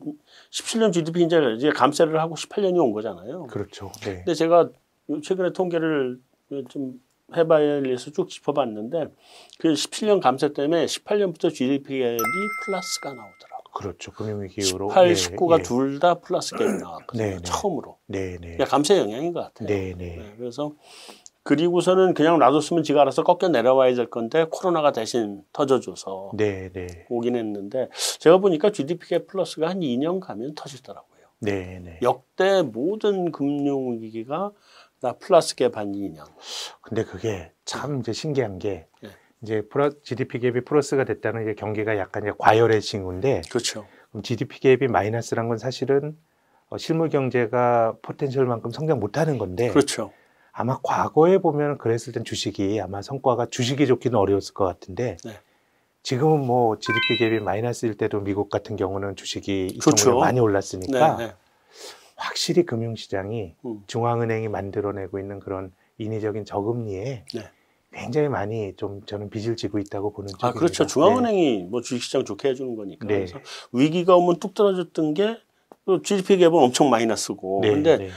17년 0.52 0.94
GDP 0.94 1.24
이제 1.24 1.40
이제 1.58 1.70
감세를 1.70 2.20
하고 2.20 2.36
18년이 2.36 2.82
온 2.82 2.94
거잖아요. 2.94 3.48
그렇죠. 3.48 3.92
네, 4.02 4.18
근데 4.18 4.34
제가 4.34 4.70
최근에 5.22 5.52
통계를 5.52 6.20
좀 6.70 7.02
해봐야 7.36 7.82
해서 7.84 8.12
쭉 8.12 8.30
짚어봤는데 8.30 9.08
그 9.60 9.74
17년 9.74 10.22
감세 10.22 10.52
때문에 10.54 10.86
18년부터 10.86 11.54
GDP 11.54 12.00
갭이 12.00 12.18
플러스가 12.66 13.14
나오더라고. 13.14 13.51
그렇죠. 13.74 14.12
금융위기 14.12 14.62
이후로 14.62 14.90
18, 14.90 15.10
예, 15.10 15.14
19가 15.14 15.60
예. 15.60 15.64
둘다 15.64 16.16
플러스 16.16 16.56
갭이 16.56 16.82
나왔거든요. 16.82 17.24
네, 17.24 17.36
네. 17.36 17.42
처음으로. 17.44 17.98
네, 18.08 18.32
네, 18.32 18.38
그러니까 18.38 18.66
감세 18.66 18.98
영향인 18.98 19.34
것 19.34 19.42
같아요. 19.42 19.68
네, 19.68 19.94
네, 19.98 20.18
네, 20.18 20.34
그래서 20.38 20.74
그리고서는 21.44 22.14
그냥 22.14 22.38
놔뒀으면 22.38 22.84
지가 22.84 23.02
알아서 23.02 23.24
꺾여 23.24 23.50
내려와야 23.50 23.96
될 23.96 24.10
건데 24.10 24.46
코로나가 24.52 24.92
대신 24.92 25.44
터져줘서 25.54 26.32
네, 26.36 26.70
네, 26.72 27.06
오긴 27.10 27.36
했는데 27.36 27.90
제가 28.20 28.38
보니까 28.38 28.72
GDP 28.72 29.08
갭 29.08 29.28
플러스가 29.28 29.70
한 29.70 29.80
2년 29.80 30.20
가면 30.20 30.54
터지더라고요. 30.56 31.22
네, 31.40 31.80
네. 31.84 32.00
역대 32.04 32.62
모든 32.62 33.32
금융 33.32 34.00
위기가 34.00 34.52
다 35.02 35.14
플러스 35.14 35.56
갭한 35.56 35.96
2년. 35.96 36.26
근데 36.82 37.04
그게 37.04 37.52
참 37.66 38.00
이제 38.00 38.14
신기한 38.14 38.60
게 38.60 38.86
네. 39.02 39.10
이제 39.42 39.64
GDP 40.04 40.40
갭이 40.40 40.66
플러스가 40.66 41.04
됐다는 41.04 41.46
게 41.46 41.56
경기가 41.56 41.98
약간 41.98 42.24
이제 42.24 42.32
과열의 42.38 42.82
징후인데 42.82 43.42
그렇죠. 43.50 43.86
그럼 44.10 44.24
GDP 44.24 44.60
갭이 44.60 44.90
마이너스란 44.90 45.48
건 45.48 45.58
사실은 45.58 46.18
어, 46.70 46.78
실물 46.78 47.10
경제가 47.10 47.96
포텐셜만큼 48.02 48.72
성장 48.72 49.00
못하는 49.00 49.38
건데 49.38 49.70
그렇죠. 49.70 50.12
아마 50.52 50.80
과거에 50.84 51.38
보면 51.40 51.78
그랬을 51.78 52.14
땐 52.14 52.24
주식이 52.24 52.80
아마 52.82 53.02
성과가 53.02 53.48
주식이 53.48 53.88
좋기는 53.88 54.18
어려웠을 54.18 54.54
것 54.54 54.66
같은데 54.66 55.18
네. 55.24 55.40
지금은 56.04 56.46
뭐 56.46 56.78
GDP 56.78 57.18
갭이 57.20 57.44
마이너스일 57.44 57.96
때도 57.96 58.22
미국 58.22 58.50
같은 58.50 58.76
경우는 58.76 59.16
주식이 59.16 59.80
그렇죠. 59.82 60.12
2000년에 60.12 60.20
많이 60.20 60.40
올랐으니까 60.40 61.18
네, 61.18 61.28
네. 61.28 61.34
확실히 62.16 62.66
금융시장이 62.66 63.56
음. 63.66 63.84
중앙은행이 63.88 64.48
만들어내고 64.48 65.20
있는 65.20 65.40
그런 65.40 65.72
인위적인 65.98 66.46
저금리에 66.46 67.26
네. 67.34 67.50
굉장히 67.94 68.30
많이 68.30 68.74
좀 68.78 69.02
저는 69.06 69.30
빚을 69.30 69.56
지고 69.56 69.80
있다고 69.80 70.14
보는 70.14 70.30
쪽입니다. 70.30 70.48
아 70.48 70.54
그렇죠. 70.54 70.86
중앙은행이 70.86 71.64
뭐 71.70 71.82
주식시장 71.82 72.26
좋게 72.26 72.50
해주는 72.50 72.76
거니까. 72.76 73.06
네. 73.08 73.16
그래서 73.16 73.40
위기가 73.74 74.16
오면 74.16 74.40
뚝 74.40 74.54
떨어졌던 74.54 75.14
게 75.14 75.38
GDP 76.04 76.38
갭은 76.38 76.54
엄청 76.54 76.90
마이너스고. 76.90 77.60
네, 77.64 77.72
근데 77.72 77.98
네. 77.98 78.10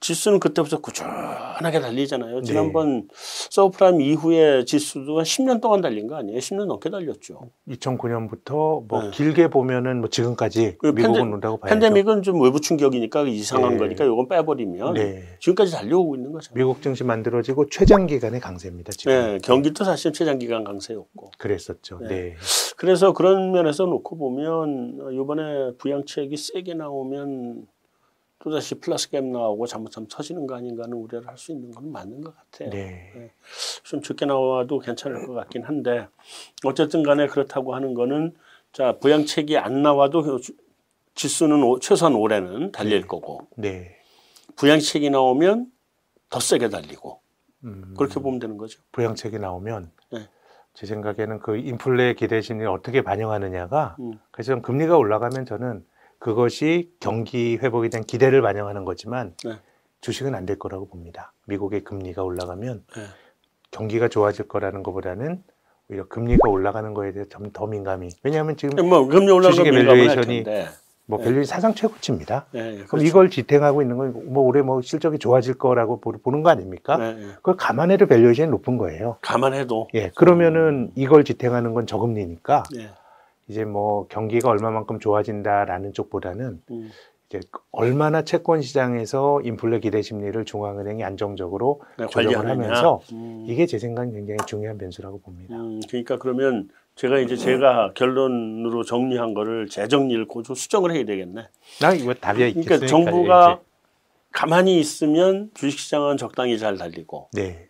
지수는 0.00 0.40
그때부터 0.40 0.80
꾸준하게 0.80 1.80
달리잖아요. 1.80 2.36
네. 2.36 2.42
지난번 2.42 3.08
서브프라임 3.12 4.00
이후에 4.00 4.64
지수도 4.64 5.18
한 5.18 5.24
10년 5.24 5.60
동안 5.60 5.82
달린 5.82 6.06
거 6.06 6.16
아니에요? 6.16 6.38
10년 6.38 6.64
넘게 6.64 6.88
달렸죠. 6.88 7.50
2009년부터 7.68 8.86
뭐 8.88 9.02
네. 9.02 9.10
길게 9.10 9.48
보면은 9.48 10.00
뭐 10.00 10.08
지금까지 10.08 10.76
그 10.78 10.88
미국은 10.88 11.34
온다고 11.34 11.58
봐야죠. 11.58 11.78
팬데믹은 11.78 12.22
좀 12.22 12.40
외부 12.40 12.60
충격이니까 12.60 13.24
이상한 13.24 13.72
네. 13.72 13.76
거니까 13.78 14.04
이건 14.06 14.26
빼버리면 14.26 14.94
네. 14.94 15.22
지금까지 15.38 15.72
달려오고 15.72 16.16
있는 16.16 16.32
거죠. 16.32 16.54
미국 16.54 16.80
증시 16.80 17.04
만들어지고 17.04 17.66
최장 17.68 18.06
기간의 18.06 18.40
강세입니다. 18.40 18.92
지금. 18.92 19.12
네, 19.12 19.38
경기도 19.42 19.84
사실 19.84 20.14
최장기간 20.14 20.64
강세였고. 20.64 21.32
그랬었죠. 21.36 21.98
네. 22.00 22.08
네. 22.08 22.34
그래서 22.78 23.12
그런 23.12 23.52
면에서 23.52 23.84
놓고 23.84 24.16
보면 24.16 25.10
이번에 25.12 25.72
부양책이 25.76 26.38
세게 26.38 26.72
나오면 26.72 27.66
또다시 28.40 28.76
플러스 28.80 29.10
갭 29.10 29.22
나오고 29.24 29.66
잘못하면 29.66 30.08
터지는 30.08 30.46
거 30.46 30.56
아닌가 30.56 30.84
하는 30.84 30.96
우려를 30.96 31.28
할 31.28 31.36
수 31.36 31.52
있는 31.52 31.70
건 31.70 31.92
맞는 31.92 32.22
것 32.22 32.34
같아요. 32.34 32.70
네. 32.70 33.30
좀 33.84 34.00
적게 34.02 34.24
나와도 34.26 34.78
괜찮을 34.78 35.26
것 35.26 35.34
같긴 35.34 35.62
한데 35.64 36.08
어쨌든 36.64 37.02
간에 37.02 37.26
그렇다고 37.26 37.74
하는 37.74 37.92
거는 37.94 38.34
자 38.72 38.96
부양책이 38.98 39.58
안 39.58 39.82
나와도 39.82 40.38
주- 40.40 40.54
지수는 41.14 41.62
오- 41.62 41.78
최소한 41.80 42.14
올해는 42.14 42.72
달릴 42.72 43.02
네. 43.02 43.06
거고 43.06 43.46
네. 43.56 43.96
부양책이 44.56 45.10
나오면 45.10 45.70
더 46.30 46.40
세게 46.40 46.70
달리고 46.70 47.20
음, 47.64 47.94
그렇게 47.96 48.20
보면 48.20 48.38
되는 48.38 48.56
거죠. 48.56 48.80
부양책이 48.92 49.38
나오면 49.38 49.90
네. 50.12 50.28
제 50.72 50.86
생각에는 50.86 51.40
그 51.40 51.56
인플레 51.58 52.14
기대 52.14 52.40
심리를 52.40 52.70
어떻게 52.70 53.02
반영하느냐가 53.02 53.96
음. 54.00 54.12
그래서 54.30 54.58
금리가 54.62 54.96
올라가면 54.96 55.44
저는 55.44 55.84
그것이 56.20 56.92
경기 57.00 57.56
회복에 57.60 57.88
대한 57.88 58.04
기대를 58.04 58.42
반영하는 58.42 58.84
거지만 58.84 59.34
네. 59.44 59.54
주식은 60.02 60.34
안 60.34 60.46
될 60.46 60.58
거라고 60.58 60.86
봅니다. 60.88 61.32
미국의 61.46 61.82
금리가 61.82 62.22
올라가면 62.22 62.84
네. 62.96 63.02
경기가 63.70 64.08
좋아질 64.08 64.46
거라는 64.48 64.82
것보다는 64.82 65.42
오히려 65.90 66.06
금리가 66.08 66.48
올라가는 66.48 66.92
거에 66.94 67.12
대해 67.12 67.24
좀더 67.28 67.66
민감히. 67.66 68.10
왜냐하면 68.22 68.56
지금 68.56 68.88
뭐 68.88 69.06
금리 69.06 69.30
올라가면 69.32 69.50
주식의 69.52 69.72
valuation이. 69.72 70.44
뭐 71.06 71.18
네. 71.18 71.24
value이 71.24 71.44
사상 71.44 71.74
최고치입니다. 71.74 72.46
네, 72.52 72.72
그럼 72.74 72.86
그렇죠. 72.86 73.04
이걸 73.06 73.30
지탱하고 73.30 73.82
있는 73.82 73.96
건 73.96 74.12
뭐 74.26 74.44
올해 74.44 74.62
뭐 74.62 74.80
실적이 74.80 75.18
좋아질 75.18 75.54
거라고 75.54 76.00
보- 76.00 76.12
보는 76.12 76.42
거 76.44 76.50
아닙니까? 76.50 76.96
네, 76.98 77.14
네. 77.14 77.26
그걸 77.36 77.56
감안해도 77.56 78.06
valuation이 78.06 78.48
높은 78.50 78.76
거예요. 78.78 79.16
감안해도 79.22 79.88
예, 79.94 80.10
그러면은 80.14 80.92
이걸 80.94 81.24
지탱하는 81.24 81.74
건 81.74 81.86
저금리니까 81.86 82.62
네. 82.76 82.90
이제 83.50 83.64
뭐 83.64 84.06
경기가 84.06 84.48
얼마만큼 84.48 85.00
좋아진다라는 85.00 85.92
쪽보다는 85.92 86.62
음. 86.70 86.90
이제 87.28 87.40
얼마나 87.72 88.22
채권 88.22 88.62
시장에서 88.62 89.40
인플레 89.42 89.80
기대 89.80 90.02
심리를 90.02 90.44
중앙은행이 90.44 91.02
안정적으로 91.02 91.82
네, 91.98 92.06
조정을. 92.06 92.48
하면서 92.48 93.00
음. 93.12 93.44
이게 93.48 93.66
제 93.66 93.78
생각엔 93.80 94.12
굉장히 94.12 94.38
중요한 94.46 94.78
변수라고 94.78 95.20
봅니다. 95.20 95.56
음, 95.56 95.80
그러니까 95.88 96.16
그러면 96.18 96.68
제가 96.94 97.18
이제 97.18 97.34
제가 97.34 97.92
결론으로 97.94 98.84
정리한 98.84 99.34
거를 99.34 99.66
재정리를 99.66 100.28
고조 100.28 100.54
수정을 100.54 100.92
해야 100.92 101.04
되겠네. 101.04 101.48
나 101.80 101.92
이거 101.92 102.14
답이 102.14 102.46
있겠으니까 102.48 102.76
그러니까 102.76 102.86
정부가 102.86 103.60
가만히 104.30 104.78
있으면 104.78 105.50
주식시장은 105.54 106.18
적당히 106.18 106.56
잘 106.56 106.76
달리고 106.76 107.30
이제. 107.32 107.42
네, 107.42 107.68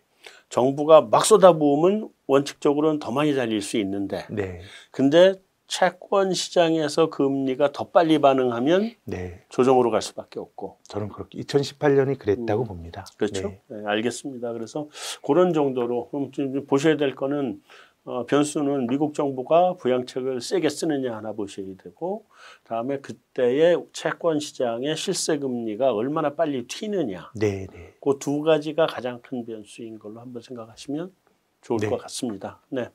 정부가 0.49 1.01
막 1.01 1.25
쏟아부으면 1.25 2.09
원칙적으로는 2.27 2.99
더 2.99 3.11
많이 3.11 3.33
달릴 3.33 3.61
수 3.61 3.77
있는데 3.77 4.25
네, 4.29 4.61
근데 4.91 5.41
채권 5.71 6.33
시장에서 6.33 7.09
금리가 7.09 7.71
더 7.71 7.85
빨리 7.91 8.19
반응하면 8.19 8.91
네. 9.05 9.45
조정으로 9.47 9.89
갈 9.89 10.01
수밖에 10.01 10.37
없고 10.37 10.79
저는 10.83 11.07
그렇게 11.07 11.39
2018년이 11.39 12.19
그랬다고 12.19 12.63
음, 12.63 12.67
봅니다. 12.67 13.05
그렇죠. 13.17 13.47
네. 13.47 13.61
네, 13.69 13.83
알겠습니다. 13.85 14.51
그래서 14.51 14.89
그런 15.25 15.53
정도로 15.53 16.09
그럼 16.09 16.33
좀 16.33 16.65
보셔야 16.65 16.97
될 16.97 17.15
거는 17.15 17.61
어, 18.03 18.25
변수는 18.25 18.87
미국 18.87 19.13
정부가 19.13 19.77
부양책을 19.77 20.41
세게 20.41 20.67
쓰느냐 20.67 21.15
하나 21.15 21.31
보셔야 21.31 21.67
되고 21.81 22.25
다음에 22.65 22.99
그때의 22.99 23.81
채권 23.93 24.41
시장의 24.41 24.97
실세 24.97 25.37
금리가 25.37 25.93
얼마나 25.93 26.35
빨리 26.35 26.67
튀느냐 26.67 27.31
네, 27.35 27.67
네. 27.71 27.93
그 28.01 28.19
두 28.19 28.41
가지가 28.41 28.87
가장 28.87 29.21
큰 29.21 29.45
변수인 29.45 29.99
걸로 29.99 30.19
한번 30.19 30.41
생각하시면 30.41 31.13
좋을 31.61 31.79
네. 31.79 31.87
것 31.87 31.97
같습니다. 31.97 32.59
네. 32.69 32.89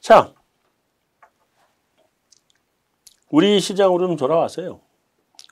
자, 0.00 0.32
우리 3.32 3.58
시장으로 3.60 4.06
좀 4.08 4.16
돌아와서요. 4.16 4.80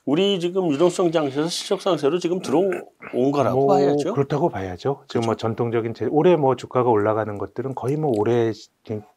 우리 0.05 0.39
지금 0.39 0.71
유동성 0.71 1.11
장세에서 1.11 1.47
실적 1.49 1.81
상세로 1.81 2.19
지금 2.19 2.39
들어온 2.41 2.71
거라고 3.31 3.65
뭐 3.65 3.75
봐야죠. 3.75 4.13
그렇다고 4.13 4.49
봐야죠. 4.49 5.03
지금 5.07 5.25
뭐 5.25 5.35
전통적인 5.35 5.93
제, 5.95 6.05
올해 6.09 6.35
뭐 6.35 6.55
주가가 6.55 6.89
올라가는 6.89 7.35
것들은 7.37 7.73
거의 7.75 7.97
뭐 7.97 8.11
올해 8.17 8.51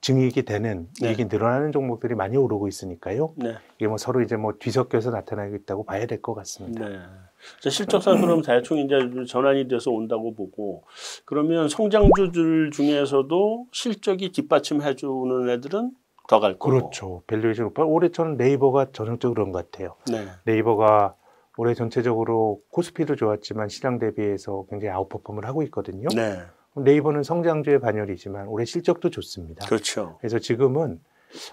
증익이 0.01 0.43
되는 0.43 0.89
네. 1.01 1.11
이익이 1.11 1.27
늘어나는 1.27 1.73
종목들이 1.73 2.15
많이 2.15 2.37
오르고 2.39 2.67
있으니까요. 2.69 3.35
네. 3.37 3.55
이게 3.77 3.87
뭐 3.87 3.99
서로 3.99 4.23
이제 4.23 4.37
뭐 4.37 4.55
뒤섞여서 4.59 5.11
나타나고 5.11 5.55
있다고 5.57 5.85
봐야 5.85 6.07
될 6.07 6.21
것 6.23 6.35
같습니다. 6.35 6.89
네. 6.89 6.99
자, 7.61 7.69
실적 7.69 8.03
상수는 8.03 8.41
대충 8.41 8.79
이제 8.79 8.97
전환이 9.29 9.69
돼서 9.69 9.91
온다고 9.91 10.35
보고 10.35 10.85
그러면 11.27 11.69
성장주들 11.69 12.71
중에서도 12.73 13.67
실적이 13.73 14.33
뒷받침해 14.33 14.97
주는 14.97 15.51
애들은 15.51 15.93
더 16.27 16.41
갈 16.41 16.55
거고. 16.59 16.71
그렇죠. 16.71 17.23
valuation 17.27 17.67
오빠 17.67 17.85
올해 17.85 18.11
저는 18.11 18.37
네이버가 18.37 18.89
전형적으로 18.93 19.35
그런 19.35 19.53
것 19.53 19.71
같아요. 19.71 19.97
네. 20.11 20.27
네이버가 20.45 21.15
올해 21.57 21.75
전체적으로 21.75 22.61
코스피도 22.71 23.17
좋았지만 23.17 23.69
시장 23.69 23.99
대비해서 23.99 24.65
굉장히 24.71 24.93
아웃퍼폼을 24.95 25.47
하고 25.47 25.63
있거든요. 25.65 26.09
네. 26.15 26.39
네이버는 26.77 27.23
성장주의 27.23 27.79
반열이지만 27.79 28.49
올해 28.49 28.65
실적도 28.65 29.11
좋습니다. 29.11 29.67
그렇죠. 29.67 30.17
그래서 30.19 30.39
지금은 30.41 31.01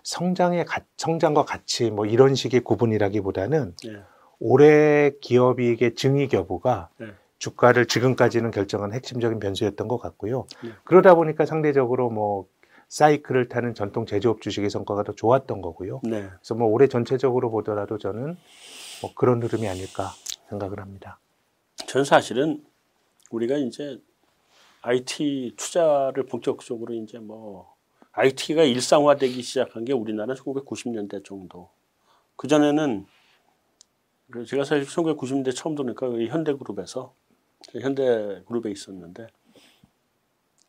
성장의 0.04 0.66
가, 0.66 0.82
성장과 0.98 1.46
가치 1.46 1.92
뭐 1.92 2.06
이런 2.06 2.34
식의 2.34 2.62
구분이라기보다는 2.62 3.76
네. 3.84 4.02
올해 4.40 5.12
기업이익의 5.22 5.94
증익 5.96 6.34
여부가 6.34 6.90
네. 6.98 7.08
주가를 7.38 7.86
지금까지는 7.88 8.52
결정한 8.52 8.94
핵심적인 8.94 9.40
변수였던 9.40 9.88
것 9.88 9.98
같고요. 10.00 10.46
네. 10.64 10.72
그러다 10.84 11.14
보니까 11.14 11.46
상대적으로 11.46 12.10
뭐 12.10 12.48
사이클을 12.92 13.48
타는 13.48 13.74
전통 13.74 14.06
제조업 14.06 14.42
주식의 14.42 14.70
성과가 14.70 15.04
더 15.04 15.14
좋았던 15.14 15.62
거고요. 15.62 16.02
네. 16.04 16.28
그래서 16.28 16.56
뭐 16.56 16.68
올해 16.68 16.88
전체적으로 16.88 17.50
보더라도 17.50 17.98
저는 17.98 18.36
뭐 19.02 19.14
그런 19.16 19.42
흐름이 19.42 19.66
아닐까 19.66 20.12
생각을 20.50 20.82
합니다. 20.82 21.18
전 21.88 22.04
사실은 22.04 22.66
우리가 23.30 23.56
이제 23.56 23.98
IT 24.82 25.54
투자를 25.56 26.26
본격적으로 26.26 26.94
이제 26.94 27.18
뭐 27.18 27.74
IT가 28.12 28.64
일상화되기 28.64 29.42
시작한 29.42 29.86
게 29.86 29.94
우리나라 29.94 30.34
1990년대 30.34 31.24
정도. 31.24 31.70
그 32.36 32.50
전에는 32.50 33.06
그 34.32 34.46
제가 34.46 34.66
사실 34.66 34.86
1990년대 34.86 35.56
처음 35.56 35.76
들으니까 35.76 36.08
이 36.08 36.28
현대그룹에서 36.28 37.14
현대그룹에 37.72 38.70
있었는데 38.70 39.28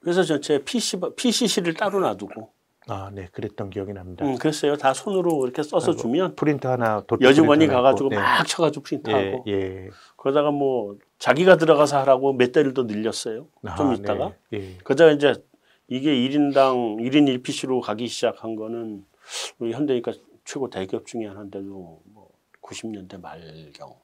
회사 0.07 0.23
전체 0.23 0.62
PC 0.62 0.99
PCC를 1.17 1.75
따로 1.75 2.01
놔두고 2.01 2.53
아, 2.88 3.11
네, 3.12 3.29
그랬던 3.33 3.71
기억이 3.71 3.93
납니다. 3.93 4.25
음, 4.25 4.37
그랬어요. 4.37 4.77
다 4.77 4.93
손으로 4.93 5.45
이렇게 5.45 5.62
써서 5.62 5.95
주면 5.95 6.35
프린터 6.35 6.71
하나 6.71 7.05
여직원이 7.21 7.69
가가지고 7.69 8.09
네. 8.09 8.17
막 8.17 8.45
쳐가지고 8.45 8.83
프린트하고 8.83 9.45
예, 9.47 9.53
예. 9.53 9.91
그러다가 10.17 10.51
뭐 10.51 10.97
자기가 11.19 11.59
들어가서 11.59 11.99
하라고 12.01 12.33
몇 12.33 12.51
대를 12.51 12.75
더 12.75 12.83
늘렸어요. 12.83 13.47
좀 13.77 13.91
아, 13.91 13.95
있다가 13.95 14.35
네, 14.51 14.59
예. 14.59 14.79
그러다가 14.83 15.12
이제 15.12 15.35
이게 15.87 16.12
1인당 16.12 16.99
1인 17.01 17.43
1PC로 17.43 17.81
가기 17.81 18.09
시작한 18.09 18.57
거는 18.57 19.05
우리 19.59 19.73
현대니까 19.73 20.12
최고 20.45 20.69
대기업 20.69 21.07
중에 21.07 21.27
하나인데도 21.27 22.01
뭐 22.05 22.31
90년대 22.62 23.21
말경 23.21 23.95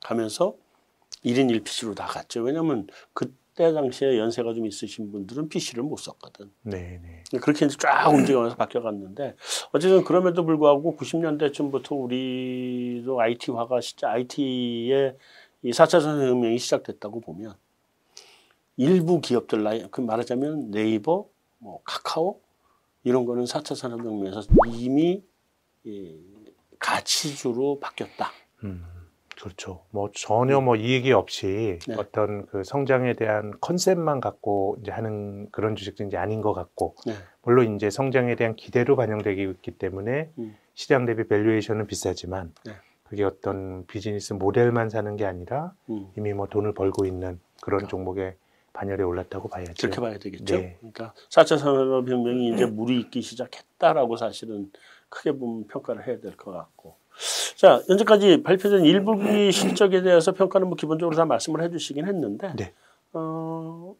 가면서 0.00 0.54
1인 1.24 1.50
1PC로 1.62 1.96
다 1.96 2.06
갔죠. 2.06 2.42
왜냐하면 2.42 2.86
그 3.12 3.34
때 3.54 3.72
당시에 3.72 4.18
연세가 4.18 4.52
좀 4.54 4.66
있으신 4.66 5.12
분들은 5.12 5.48
PC를 5.48 5.82
못 5.82 5.96
썼거든. 5.96 6.50
네, 6.62 7.00
네. 7.02 7.38
그렇게 7.38 7.66
이제 7.66 7.76
쫙 7.78 8.08
움직여서 8.08 8.56
바뀌어갔는데 8.56 9.36
어쨌든 9.72 10.04
그럼에도 10.04 10.44
불구하고 10.44 10.96
90년대쯤부터 10.96 12.02
우리도 12.02 13.20
IT화가 13.20 13.80
진짜 13.80 14.10
IT의 14.10 15.16
이 15.62 15.70
4차 15.70 16.00
산업혁명이 16.00 16.58
시작됐다고 16.58 17.20
보면 17.20 17.54
일부 18.76 19.20
기업들 19.20 19.62
나이 19.62 19.86
그 19.90 20.00
말하자면 20.00 20.72
네이버, 20.72 21.28
뭐 21.58 21.80
카카오 21.84 22.40
이런 23.04 23.24
거는 23.24 23.44
4차 23.44 23.76
산업혁명에서 23.76 24.42
이미 24.74 25.22
이 25.84 26.16
가치주로 26.78 27.78
바뀌었다. 27.80 28.30
음, 28.64 28.84
그렇죠. 29.40 29.84
뭐 29.90 30.10
전혀 30.14 30.60
뭐 30.60 30.76
이익이 30.76 31.12
없이 31.12 31.78
네. 31.86 31.94
어떤 31.98 32.46
그 32.46 32.62
성장에 32.64 33.14
대한 33.14 33.52
컨셉만 33.60 34.20
갖고 34.20 34.76
이제 34.80 34.90
하는 34.90 35.48
그런 35.50 35.76
주식도 35.76 36.04
이제 36.04 36.16
아닌 36.16 36.40
것 36.40 36.52
같고 36.52 36.94
네. 37.06 37.14
물론 37.42 37.74
이제 37.76 37.90
성장에 37.90 38.36
대한 38.36 38.54
기대로 38.56 38.96
반영되기 38.96 39.42
있기 39.42 39.72
때문에 39.72 40.30
음. 40.38 40.56
시장 40.74 41.04
대비 41.04 41.26
밸류에이션은 41.26 41.86
비싸지만 41.86 42.52
네. 42.64 42.72
그게 43.04 43.24
어떤 43.24 43.86
비즈니스 43.86 44.32
모델만 44.32 44.88
사는 44.88 45.16
게 45.16 45.24
아니라 45.24 45.74
음. 45.90 46.08
이미 46.16 46.32
뭐 46.32 46.46
돈을 46.46 46.72
벌고 46.74 47.04
있는 47.04 47.40
그런 47.60 47.78
그러니까. 47.78 47.88
종목에 47.88 48.36
반열에 48.72 49.04
올랐다고 49.04 49.48
봐야죠. 49.48 49.74
그렇게 49.80 50.00
봐야 50.00 50.18
되겠죠. 50.18 50.56
네. 50.56 50.76
그러니까 50.80 51.12
4차 51.30 51.58
산업혁명이 51.58 52.54
이제 52.54 52.66
물이 52.66 52.98
있기 53.00 53.22
시작했다라고 53.22 54.16
사실은 54.16 54.72
크게 55.08 55.32
보면 55.32 55.68
평가를 55.68 56.06
해야 56.08 56.18
될 56.18 56.36
것 56.36 56.50
같고. 56.50 56.96
자, 57.56 57.82
현재까지 57.86 58.42
발표된 58.42 58.82
1분기 58.82 59.52
실적에 59.52 60.02
대해서 60.02 60.32
평가는 60.32 60.66
뭐 60.66 60.76
기본적으로 60.76 61.16
다 61.16 61.24
말씀을 61.24 61.62
해주시긴 61.62 62.06
했는데, 62.06 62.52
네. 62.56 62.72
어, 63.12 63.94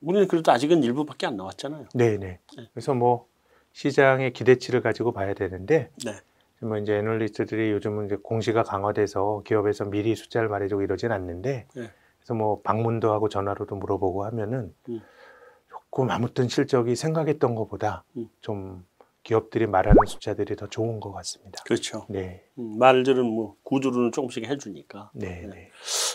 우리는 0.00 0.26
그래도 0.28 0.50
아직은 0.52 0.82
일부밖에 0.82 1.26
안 1.26 1.36
나왔잖아요. 1.36 1.86
네, 1.94 2.18
네. 2.18 2.38
네. 2.56 2.68
그래서 2.72 2.94
뭐 2.94 3.26
시장의 3.72 4.32
기대치를 4.32 4.80
가지고 4.80 5.12
봐야 5.12 5.34
되는데 5.34 5.90
네. 6.04 6.14
뭐 6.60 6.76
이제 6.78 6.94
애널리스트들이 6.96 7.70
요즘은 7.70 8.06
이제 8.06 8.16
공시가 8.16 8.62
강화돼서 8.62 9.42
기업에서 9.46 9.84
미리 9.84 10.14
숫자를 10.14 10.48
말해주고 10.48 10.82
이러진 10.82 11.12
않는데 11.12 11.66
네. 11.74 11.90
그래서 12.18 12.34
뭐 12.34 12.60
방문도 12.62 13.12
하고 13.12 13.28
전화로도 13.28 13.76
물어보고 13.76 14.24
하면은 14.24 14.74
음. 14.88 15.00
조금 15.68 16.10
아무튼 16.10 16.48
실적이 16.48 16.96
생각했던 16.96 17.54
것보다 17.54 18.04
음. 18.16 18.28
좀 18.40 18.84
기업들이 19.22 19.66
말하는 19.66 19.98
숫자들이 20.06 20.56
더 20.56 20.66
좋은 20.66 21.00
것 21.00 21.12
같습니다. 21.12 21.62
그렇죠. 21.64 22.06
네, 22.08 22.44
음, 22.58 22.78
말들은 22.78 23.24
뭐 23.24 23.56
구조로는 23.62 24.12
조금씩 24.12 24.48
해주니까. 24.48 25.10
네, 25.14 25.42
네. 25.42 25.46
네. 25.46 25.70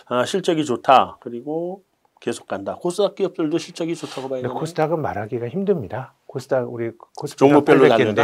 아, 0.08 0.26
실적이 0.26 0.66
좋다. 0.66 1.18
그리고 1.22 1.84
계속 2.20 2.48
간다. 2.48 2.78
코스닥 2.82 3.16
기업들도 3.16 3.58
실적이 3.58 3.96
좋다고 3.96 4.30
봐야 4.30 4.42
되나요? 4.42 4.58
코스닥은 4.58 5.02
말하기가 5.02 5.50
힘듭니다. 5.50 6.14
코스닥 6.26 6.72
우리 6.72 6.92
코스피가 7.18 7.38
종목별로 7.38 7.86
800개인데 7.86 8.16
나눈다? 8.16 8.24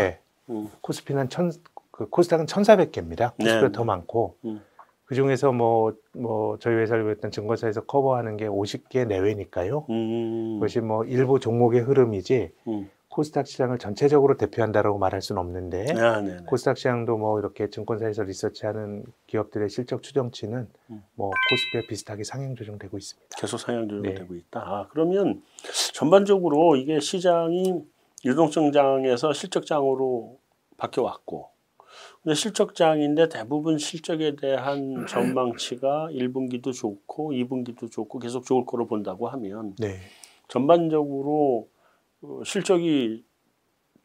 음, 0.50 0.70
코스피는 0.82 1.30
천, 1.30 1.52
그 1.92 2.10
코스닥은 2.10 2.46
1,400개입니다. 2.46 3.36
코스피가 3.38 3.62
네. 3.62 3.72
더 3.72 3.84
많고 3.84 4.38
음. 4.46 4.62
그 5.06 5.16
중에서 5.16 5.52
뭐, 5.52 5.94
뭐 6.14 6.58
저희 6.60 6.76
회사를 6.76 7.12
했던 7.12 7.32
증권사에서 7.32 7.82
커버하는 7.82 8.38
게 8.38 8.48
50개 8.48 9.06
내외니까요. 9.06 9.86
음, 9.90 10.56
그것이 10.56 10.80
뭐 10.80 11.04
일부 11.04 11.40
종목의 11.40 11.82
흐름이지 11.82 12.52
음. 12.68 12.90
코스닥 13.12 13.46
시장을 13.46 13.78
전체적으로 13.78 14.38
대표한다라고 14.38 14.98
말할 14.98 15.22
수는 15.22 15.42
없는데 15.42 15.86
아. 15.98 16.24
코스닥 16.48 16.78
시장도 16.78 17.18
뭐 17.18 17.40
이렇게 17.40 17.70
증권사에서 17.70 18.24
리서치하는 18.24 19.04
기업들의 19.28 19.70
실적 19.70 20.02
추정치는 20.02 20.70
음. 20.90 21.04
뭐 21.16 21.30
코스피와 21.50 21.84
비슷하게 21.90 22.24
상향 22.24 22.56
조정되고 22.56 22.98
있습니다. 22.98 23.36
계속 23.38 23.58
상향 23.58 23.88
네. 23.88 23.88
조정되고 23.90 24.36
있다. 24.36 24.62
아, 24.62 24.88
그러면 24.92 25.44
전반적으로 25.94 26.78
이게 26.78 27.02
시장이 27.02 27.84
유동성장에서 28.24 29.34
실적장으로 29.34 30.38
바뀌어 30.78 31.04
왔고, 31.04 31.50
근데 32.24 32.34
실적장인데 32.34 33.28
대부분 33.28 33.78
실적에 33.78 34.38
대한 34.38 35.06
전망치가 35.10 36.08
1분기도 36.12 36.72
좋고 36.74 37.34
2분기도 37.34 37.92
좋고 37.92 38.20
계속 38.20 38.46
좋을 38.46 38.66
거로 38.66 38.88
본다고 38.88 39.28
하면 39.28 39.76
네, 39.80 40.00
전반적으로 40.48 41.68
어, 41.68 41.71
실적이 42.46 43.26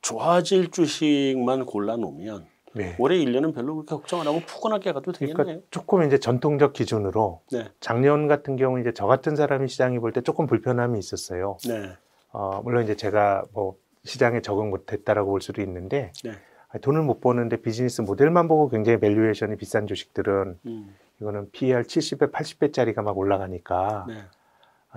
좋아질 0.02 0.70
주식만 0.70 1.66
골라 1.66 1.96
놓으면 1.96 2.46
네. 2.74 2.94
올해 2.98 3.16
1년은 3.16 3.54
별로 3.54 3.74
그렇게 3.76 3.88
걱정 3.88 4.20
안 4.20 4.26
하고 4.26 4.40
푸근하게 4.40 4.92
가도 4.92 5.12
되겠네요. 5.12 5.34
그러니까 5.36 5.66
조금 5.70 6.02
이제 6.04 6.18
전통적 6.18 6.72
기준으로 6.74 7.40
네. 7.50 7.70
작년 7.80 8.28
같은 8.28 8.56
경우 8.56 8.78
이제 8.80 8.92
저 8.92 9.06
같은 9.06 9.34
사람이 9.34 9.68
시장이 9.68 9.98
볼 9.98 10.12
때 10.12 10.20
조금 10.20 10.46
불편함이 10.46 10.98
있었어요. 10.98 11.56
네. 11.66 11.92
어, 12.32 12.60
물론 12.62 12.84
이제 12.84 12.94
제가 12.94 13.44
뭐 13.52 13.76
시장에 14.04 14.42
적응 14.42 14.70
못했다라고 14.70 15.30
볼 15.30 15.40
수도 15.40 15.62
있는데 15.62 16.12
네. 16.22 16.32
아, 16.68 16.78
돈을 16.78 17.02
못 17.02 17.20
버는데 17.20 17.62
비즈니스 17.62 18.02
모델만 18.02 18.46
보고 18.46 18.68
굉장히 18.68 19.00
valuation이 19.00 19.56
비싼 19.56 19.86
주식들은 19.86 20.58
음, 20.66 20.96
이거는 21.20 21.50
PER 21.52 21.82
70배, 21.84 22.30
80배짜리가 22.30 23.02
막 23.02 23.16
올라가니까 23.16 24.04
네. 24.06 24.14
아, 24.18 24.30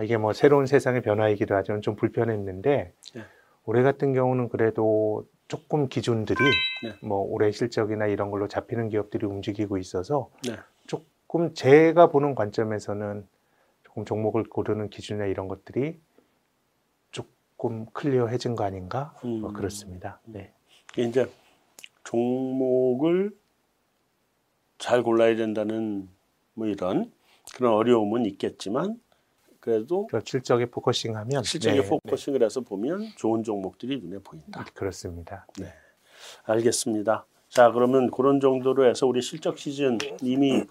이게 0.04 0.18
뭐 0.18 0.34
새로운 0.34 0.66
세상의 0.66 1.02
변화이기도 1.02 1.56
하지만 1.56 1.82
좀 1.82 1.96
불편했는데 1.96 2.94
네. 3.16 3.22
올해 3.66 3.84
같은 3.84 4.14
경우는 4.14 4.50
그래도 4.50 5.28
조금 5.48 5.90
기준들이 5.90 6.40
네. 6.84 6.94
뭐 7.02 7.20
올해 7.20 7.52
실적이나 7.52 8.08
이런 8.08 8.32
걸로 8.32 8.48
잡히는 8.48 8.90
기업들이 8.90 9.26
움직이고 9.26 9.78
있어서 9.78 10.30
네. 10.48 10.56
조금 10.88 11.54
제가 11.54 12.08
보는 12.08 12.36
관점에서는 12.36 13.28
조금 13.84 14.06
종목을 14.06 14.44
고르는 14.44 14.90
기준이나 14.90 15.26
이런 15.26 15.48
것들이 15.48 16.00
조금 17.12 17.86
클리어해진 17.88 18.56
거 18.56 18.64
아닌가 18.64 19.16
뭐 19.22 19.50
음. 19.50 19.54
그렇습니다. 19.54 20.20
네. 20.26 20.54
이제 20.98 21.30
종목을 22.04 23.32
잘 24.78 25.04
골라야 25.04 25.36
된다는 25.36 26.08
뭐 26.54 26.68
이런 26.68 27.12
그런 27.56 27.74
어려움은 27.74 28.26
있겠지만 28.26 29.00
그래도 29.60 30.08
실적에 30.24 30.66
focusing하면 30.66 31.44
실적에 31.44 31.82
네, 31.82 31.88
focusing을 31.88 32.44
해서 32.44 32.62
보면 32.62 33.10
좋은 33.16 33.44
종목들이 33.44 34.00
눈에 34.00 34.20
보인다. 34.20 34.64
네, 34.64 34.72
그렇습니다. 34.74 35.46
네. 35.58 35.68
알겠습니다. 36.46 37.26
자 37.50 37.72
그러면 37.72 38.12
그런 38.12 38.40
정도로 38.40 38.88
해서 38.88 39.06
우리 39.08 39.22
실적 39.22 39.58
시즌 39.58 39.98
이미 40.22 40.64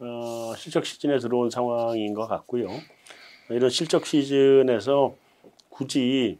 어, 0.00 0.54
실적 0.56 0.86
시즌에 0.86 1.18
들어온 1.18 1.50
상황인 1.50 2.14
것 2.14 2.26
같고요. 2.26 2.68
이런 3.50 3.70
실적 3.70 4.06
시즌에서 4.06 5.14
굳이 5.68 6.38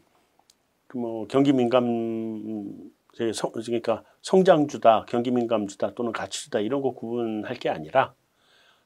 그뭐 0.87 1.27
경기 1.27 1.53
민감 1.53 2.91
성, 3.33 3.51
그러니까 3.51 4.03
성장주다, 4.21 5.05
경기 5.07 5.31
민감주다 5.31 5.93
또는 5.93 6.11
가치주다 6.11 6.59
이런 6.59 6.81
거 6.81 6.93
구분할 6.93 7.55
게 7.55 7.69
아니라 7.69 8.13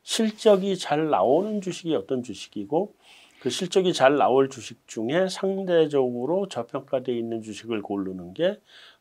실적이 0.05 0.77
잘 0.77 1.09
나오는 1.09 1.61
주식이 1.61 1.95
어떤 1.95 2.21
주식이고 2.21 2.93
그 3.41 3.49
실적이 3.49 3.91
잘 3.91 4.17
나올 4.17 4.49
주식 4.49 4.87
중에 4.87 5.27
상대적으로 5.29 6.47
저평가되어 6.47 7.13
있는 7.15 7.41
주식을 7.41 7.81
고르는 7.81 8.35
게 8.35 8.59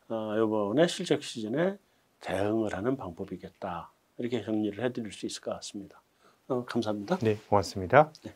어, 0.09 0.33
이번에 0.35 0.87
실적 0.87 1.23
시즌에 1.23 1.77
대응을 2.21 2.73
하는 2.73 2.97
방법이겠다. 2.97 3.91
이렇게 4.17 4.43
정리를 4.43 4.83
해드릴 4.83 5.11
수 5.11 5.27
있을 5.27 5.41
것 5.41 5.51
같습니다. 5.51 6.01
어, 6.47 6.65
감사합니다. 6.65 7.17
네, 7.17 7.37
고맙습니다. 7.47 8.11
네. 8.23 8.33